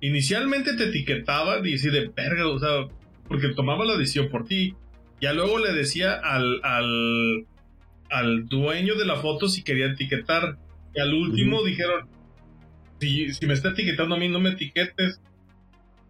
[0.02, 2.88] Inicialmente te etiquetaban y así de verga, o sea,
[3.28, 4.76] porque tomaba la decisión por ti.
[5.22, 7.48] Ya luego le decía al, al,
[8.10, 10.58] al dueño de la foto si quería etiquetar.
[10.94, 12.08] Y al último dijeron,
[13.00, 15.20] si, si, me está etiquetando a mí, no me etiquetes.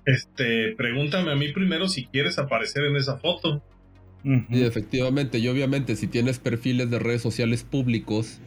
[0.06, 3.64] Este, pregúntame a mí primero si quieres aparecer en esa foto.
[4.24, 8.40] Y efectivamente, y obviamente si tienes perfiles de redes sociales públicos,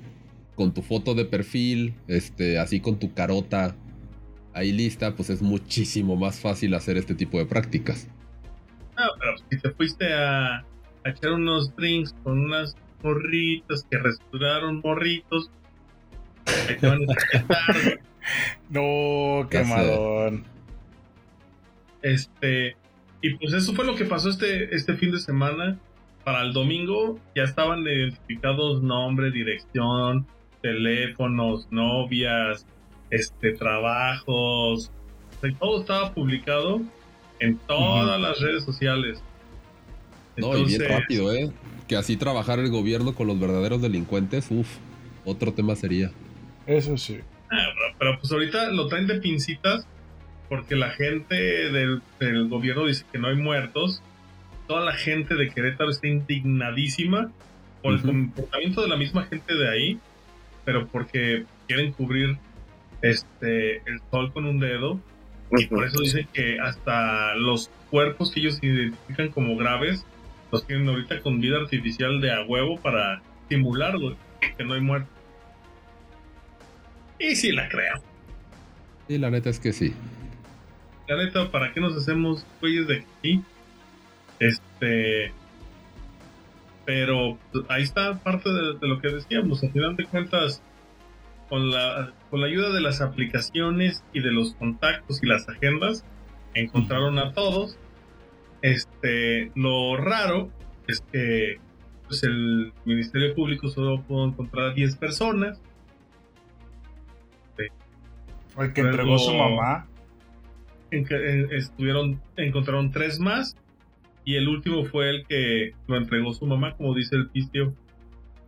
[0.57, 3.77] con tu foto de perfil, este, así con tu carota
[4.55, 8.09] ahí lista, pues es muchísimo más fácil hacer este tipo de prácticas.
[8.99, 10.65] No, pero si te fuiste a, a
[11.05, 15.51] echar unos drinks con unas morritos que restauraron morritos.
[18.71, 20.45] no, quemadón.
[22.03, 22.77] Este,
[23.21, 25.79] y pues eso fue lo que pasó este, este fin de semana.
[26.25, 30.27] Para el domingo ya estaban identificados nombre, dirección,
[30.61, 32.67] teléfonos, novias,
[33.11, 34.91] este, trabajos.
[35.59, 36.83] todo estaba publicado
[37.41, 39.23] en todas las redes sociales.
[40.37, 41.51] no, y bien rápido, ¿eh?
[41.89, 44.69] Que así trabajar el gobierno con los verdaderos delincuentes, uff,
[45.25, 46.13] otro tema sería.
[46.67, 47.19] Eso sí.
[47.51, 47.69] Ah,
[47.99, 49.87] pero, pues ahorita lo traen de pincitas
[50.49, 52.01] porque la gente del,
[52.49, 54.03] gobierno dice que no hay muertos.
[54.67, 57.33] Toda la gente de Querétaro está indignadísima
[57.83, 59.99] por el comportamiento de la misma gente de ahí.
[60.65, 62.37] pero porque quieren cubrir
[63.01, 65.01] este el sol con un dedo
[65.53, 70.05] y por eso dicen que hasta los cuerpos que ellos identifican como graves
[70.51, 75.09] los tienen ahorita con vida artificial de a huevo para simularlo, que no hay muerte.
[77.19, 77.95] Y sí la creo.
[79.09, 79.93] Sí, la neta es que sí.
[81.09, 83.43] La neta, ¿para qué nos hacemos güeyes de aquí?
[84.39, 85.33] Este.
[86.85, 89.63] Pero pues, ahí está parte de, lo que decíamos.
[89.63, 90.63] Al final de cuentas,
[91.49, 96.05] con la, con la ayuda de las aplicaciones y de los contactos y las agendas,
[96.55, 97.79] encontraron a todos.
[98.63, 100.51] Este, lo raro
[100.87, 101.59] es que
[102.07, 105.61] pues, el Ministerio Público solo pudo encontrar a 10 personas.
[108.59, 109.87] El que entregó su mamá.
[110.91, 113.57] En que, estuvieron, encontraron tres más.
[114.25, 117.73] Y el último fue el que lo entregó su mamá, como dice el pisto.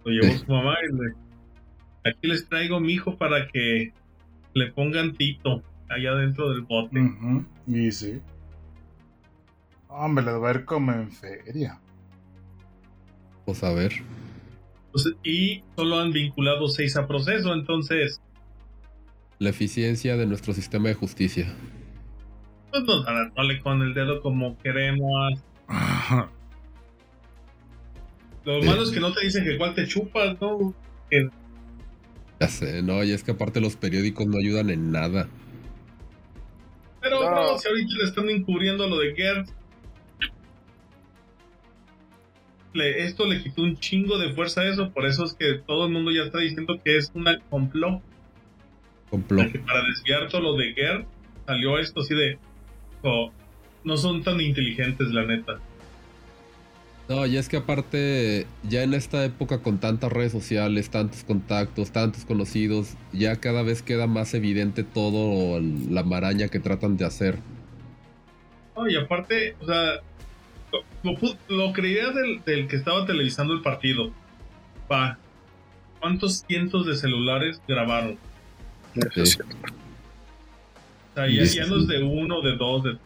[0.05, 3.93] Lo llevó su mamá y le, aquí les traigo mi hijo para que
[4.55, 7.01] le pongan Tito allá dentro del bote.
[7.67, 8.21] Y sí.
[9.91, 11.81] Hombre, le va a ver como en feria.
[13.45, 13.93] Pues a ver.
[14.93, 18.21] Pues, y solo han vinculado seis a proceso, entonces.
[19.39, 21.53] La eficiencia de nuestro sistema de justicia.
[22.71, 25.43] Pues no, darle con el dedo como queremos.
[28.45, 30.75] Lo malo es que no te dicen que cuál te chupas, ¿no?
[32.39, 35.29] Ya sé, no, y es que aparte los periódicos no ayudan en nada.
[37.03, 37.59] Pero, no.
[37.59, 39.15] si ahorita le están encubriendo lo de
[42.75, 45.93] Esto le quitó un chingo de fuerza a eso, por eso es que todo el
[45.93, 48.01] mundo ya está diciendo que es una complot.
[49.11, 49.59] Complot.
[49.67, 51.05] para desviar todo lo de Gerd,
[51.47, 52.39] salió esto así de.
[53.83, 55.59] no son tan inteligentes, la neta.
[57.11, 61.91] No, y es que aparte, ya en esta época con tantas redes sociales, tantos contactos,
[61.91, 65.61] tantos conocidos, ya cada vez queda más evidente todo
[65.91, 67.41] la maraña que tratan de hacer.
[68.77, 69.95] No, y aparte, o sea,
[71.49, 74.11] lo, creía del, que estaba televisando el partido.
[74.89, 75.19] Pa,
[76.01, 78.19] ¿cuántos cientos de celulares grabaron?
[78.97, 79.27] O
[81.15, 82.99] sea, ya, no es de uno, de dos, de...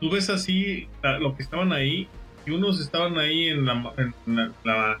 [0.00, 0.88] tú ves así
[1.20, 2.08] lo que estaban ahí
[2.46, 4.98] y unos estaban ahí en la, en la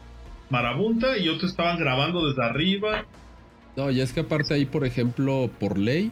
[0.50, 3.04] marabunta y otros estaban grabando desde arriba.
[3.76, 6.10] No, y es que aparte ahí, por ejemplo, por ley,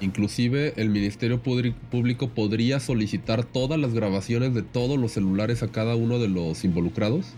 [0.00, 5.96] Inclusive el Ministerio Público podría solicitar todas las grabaciones de todos los celulares a cada
[5.96, 7.34] uno de los involucrados.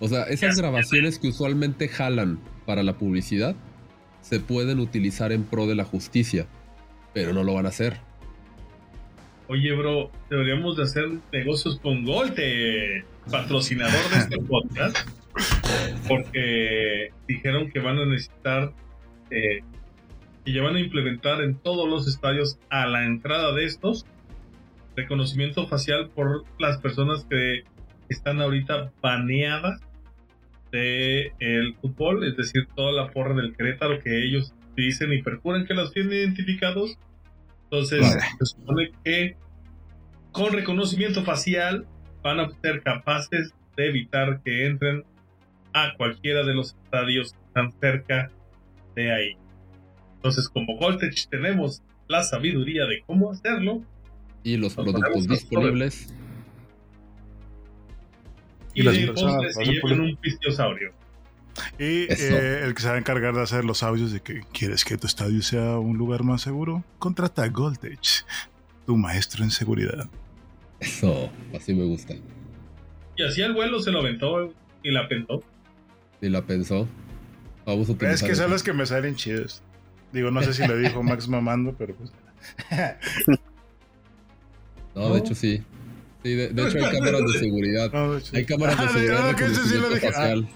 [0.00, 3.56] O sea, esas grabaciones que usualmente jalan para la publicidad
[4.20, 6.46] se pueden utilizar en pro de la justicia,
[7.14, 7.96] pero no lo van a hacer.
[9.48, 15.08] Oye, bro, deberíamos de hacer negocios con Golte, patrocinador de este podcast,
[16.06, 18.74] porque dijeron que van a necesitar
[19.30, 19.60] eh,
[20.48, 24.06] y ya van a implementar en todos los estadios a la entrada de estos
[24.96, 27.64] reconocimiento facial por las personas que
[28.08, 29.78] están ahorita baneadas
[30.72, 35.66] de el fútbol, es decir, toda la porra del Querétaro que ellos dicen y perjuran
[35.66, 36.98] que los tienen identificados.
[37.64, 39.36] Entonces, se supone que
[40.32, 41.86] con reconocimiento facial
[42.22, 45.04] van a ser capaces de evitar que entren
[45.74, 48.30] a cualquiera de los estadios tan cerca
[48.94, 49.36] de ahí.
[50.18, 53.82] Entonces, como Voltage tenemos la sabiduría de cómo hacerlo.
[54.42, 56.12] Y los productos disponibles.
[58.74, 58.92] Y, y
[59.52, 60.92] se llevan un pistosaurio.
[61.78, 64.84] Y eh, el que se va a encargar de hacer los audios de que quieres
[64.84, 68.24] que tu estadio sea un lugar más seguro, contrata a Voltage,
[68.86, 70.08] tu maestro en seguridad.
[70.80, 72.14] Eso, así me gusta.
[73.16, 74.52] Y así el vuelo se lo aventó
[74.82, 75.42] y la pensó.
[76.20, 76.88] Y la pensó.
[77.66, 79.62] Vamos a es que son los que me salen chidos.
[80.12, 82.12] Digo, no sé si le dijo Max mamando, pero pues.
[84.94, 85.62] no, de hecho sí.
[86.22, 88.20] Sí, de, hecho hay cámaras de seguridad.
[88.34, 89.36] Hay cámaras de ah, seguridad.
[89.36, 90.48] de sí facial.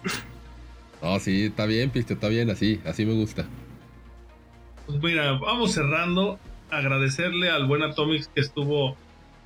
[1.02, 3.44] No, sí, está bien, Piste, está bien, así, así me gusta.
[4.86, 6.38] Pues mira, vamos cerrando.
[6.70, 8.96] Agradecerle al buen Atomics que estuvo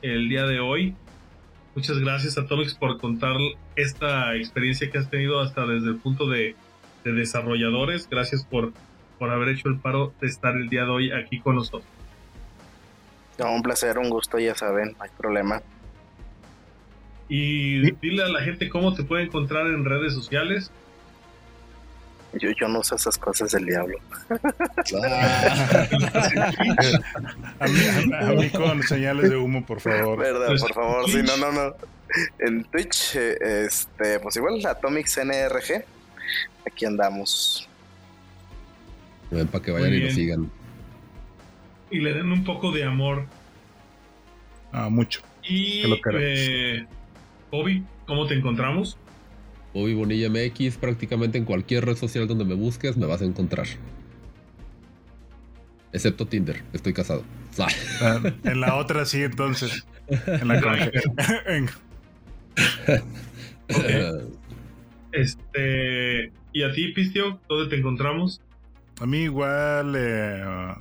[0.03, 0.95] el día de hoy.
[1.75, 3.37] Muchas gracias Atomics por contar
[3.75, 6.55] esta experiencia que has tenido hasta desde el punto de,
[7.05, 8.09] de desarrolladores.
[8.09, 8.73] Gracias por
[9.19, 11.85] por haber hecho el paro de estar el día de hoy aquí con nosotros.
[13.39, 15.63] No, un placer, un gusto, ya saben, no hay problema.
[17.29, 20.71] Y dile a la gente cómo te puede encontrar en redes sociales.
[22.35, 23.99] Yo, yo no sé esas cosas del diablo.
[27.59, 27.67] a,
[28.33, 30.19] mí, con señales de humo, por favor.
[30.19, 31.75] Verdad, pues, por favor, sí, no, no, no.
[32.39, 35.85] En Twitch, eh, este, pues igual, Atomics NRG.
[36.67, 37.69] Aquí andamos
[39.31, 40.51] Para que vayan y lo sigan.
[41.91, 43.27] Y le den un poco de amor.
[44.73, 45.21] Ah, mucho.
[45.43, 46.87] Y eh,
[47.51, 48.99] Bobby, ¿cómo te encontramos?
[49.73, 53.67] Bobby Bonilla MX, prácticamente en cualquier red social donde me busques me vas a encontrar.
[55.93, 57.25] Excepto Tinder, estoy casado.
[58.03, 59.87] Ah, en la otra sí, entonces.
[60.09, 60.61] En la
[65.13, 66.33] Este.
[66.53, 67.41] ¿Y a ti, Pistio?
[67.49, 68.43] ¿Dónde te encontramos?
[69.01, 70.75] A mí igual eh,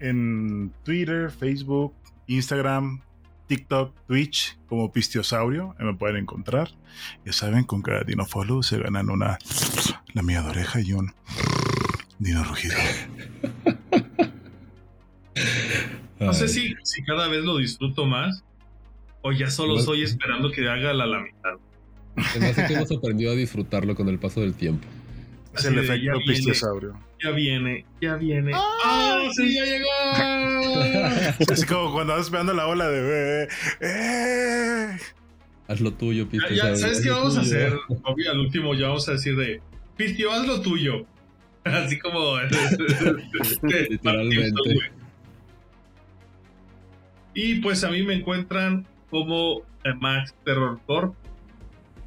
[0.00, 1.94] en Twitter, Facebook,
[2.26, 3.00] Instagram,
[3.46, 6.70] TikTok, Twitch como Pistiosaurio, me pueden encontrar.
[7.24, 9.38] Ya saben, con cada Dino Follow se ganan una
[10.12, 11.12] la mía de oreja y un
[12.18, 12.76] Dino rugido.
[16.18, 18.42] No sé si, si cada vez lo disfruto más
[19.20, 21.56] o ya solo estoy esperando que haga la, la mitad.
[22.16, 24.86] Además que hemos aprendido a disfrutarlo con el paso del tiempo.
[25.56, 27.00] Es el efecto pistiosaurio.
[27.22, 28.52] Ya viene, ya viene.
[28.54, 29.88] ¡Ah, sí, ya llegó!
[31.52, 33.48] Así como cuando vas esperando la ola de...
[33.80, 34.96] ¡Eh!
[35.68, 36.76] Haz lo tuyo, Pistio.
[36.76, 37.72] ¿Sabes qué vamos a hacer?
[38.02, 39.60] Obvio, al último ya vamos a decir de...
[39.96, 41.06] Pistio, haz lo tuyo.
[41.64, 42.38] Así como...
[43.88, 44.90] Literalmente.
[47.34, 49.62] Y pues a mí me encuentran como
[50.00, 51.14] Max Terror Corp.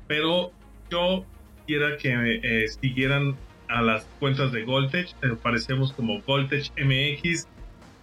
[0.07, 0.51] Pero
[0.89, 1.25] yo
[1.69, 3.35] quiera que eh, siguieran
[3.67, 5.09] a las cuentas de Voltage.
[5.31, 7.47] Aparecemos como Voltage MX.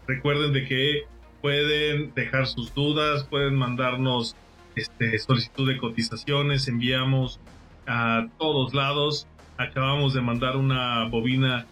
[0.07, 1.03] Recuerden de que
[1.43, 4.37] pueden dejar sus dudas, pueden mandarnos
[4.77, 7.41] este, solicitud de cotizaciones, enviamos
[7.89, 9.27] a todos lados.
[9.59, 11.67] Acabamos de mandar una bobina,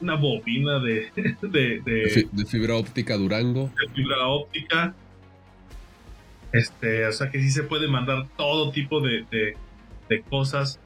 [0.00, 1.10] una bobina de,
[1.42, 3.72] de, de, fibra óptica Durango.
[3.76, 4.94] De fibra óptica.
[6.52, 9.26] Este, o sea que sí se puede mandar todo tipo de,
[10.08, 10.78] de cosas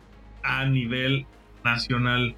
[0.42, 1.26] a nivel
[1.64, 2.34] nacional.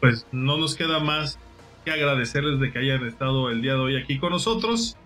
[0.00, 1.38] pues no nos queda más
[1.84, 4.96] que agradecerles de que hayan estado el día de hoy aquí con nosotros.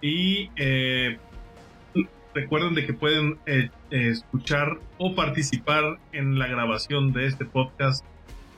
[0.00, 1.18] Y eh,
[2.34, 8.04] recuerden de que pueden eh, escuchar o participar en la grabación de este podcast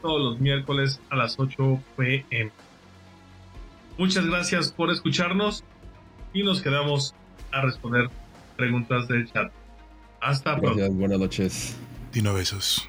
[0.02, 2.50] todos los miércoles a las 8 pm.
[3.98, 5.64] Muchas gracias por escucharnos
[6.32, 7.14] y nos quedamos
[7.52, 8.08] a responder
[8.56, 9.52] preguntas del chat.
[10.20, 10.90] Hasta pronto.
[10.92, 11.76] Buenas noches.
[12.12, 12.88] Dino besos.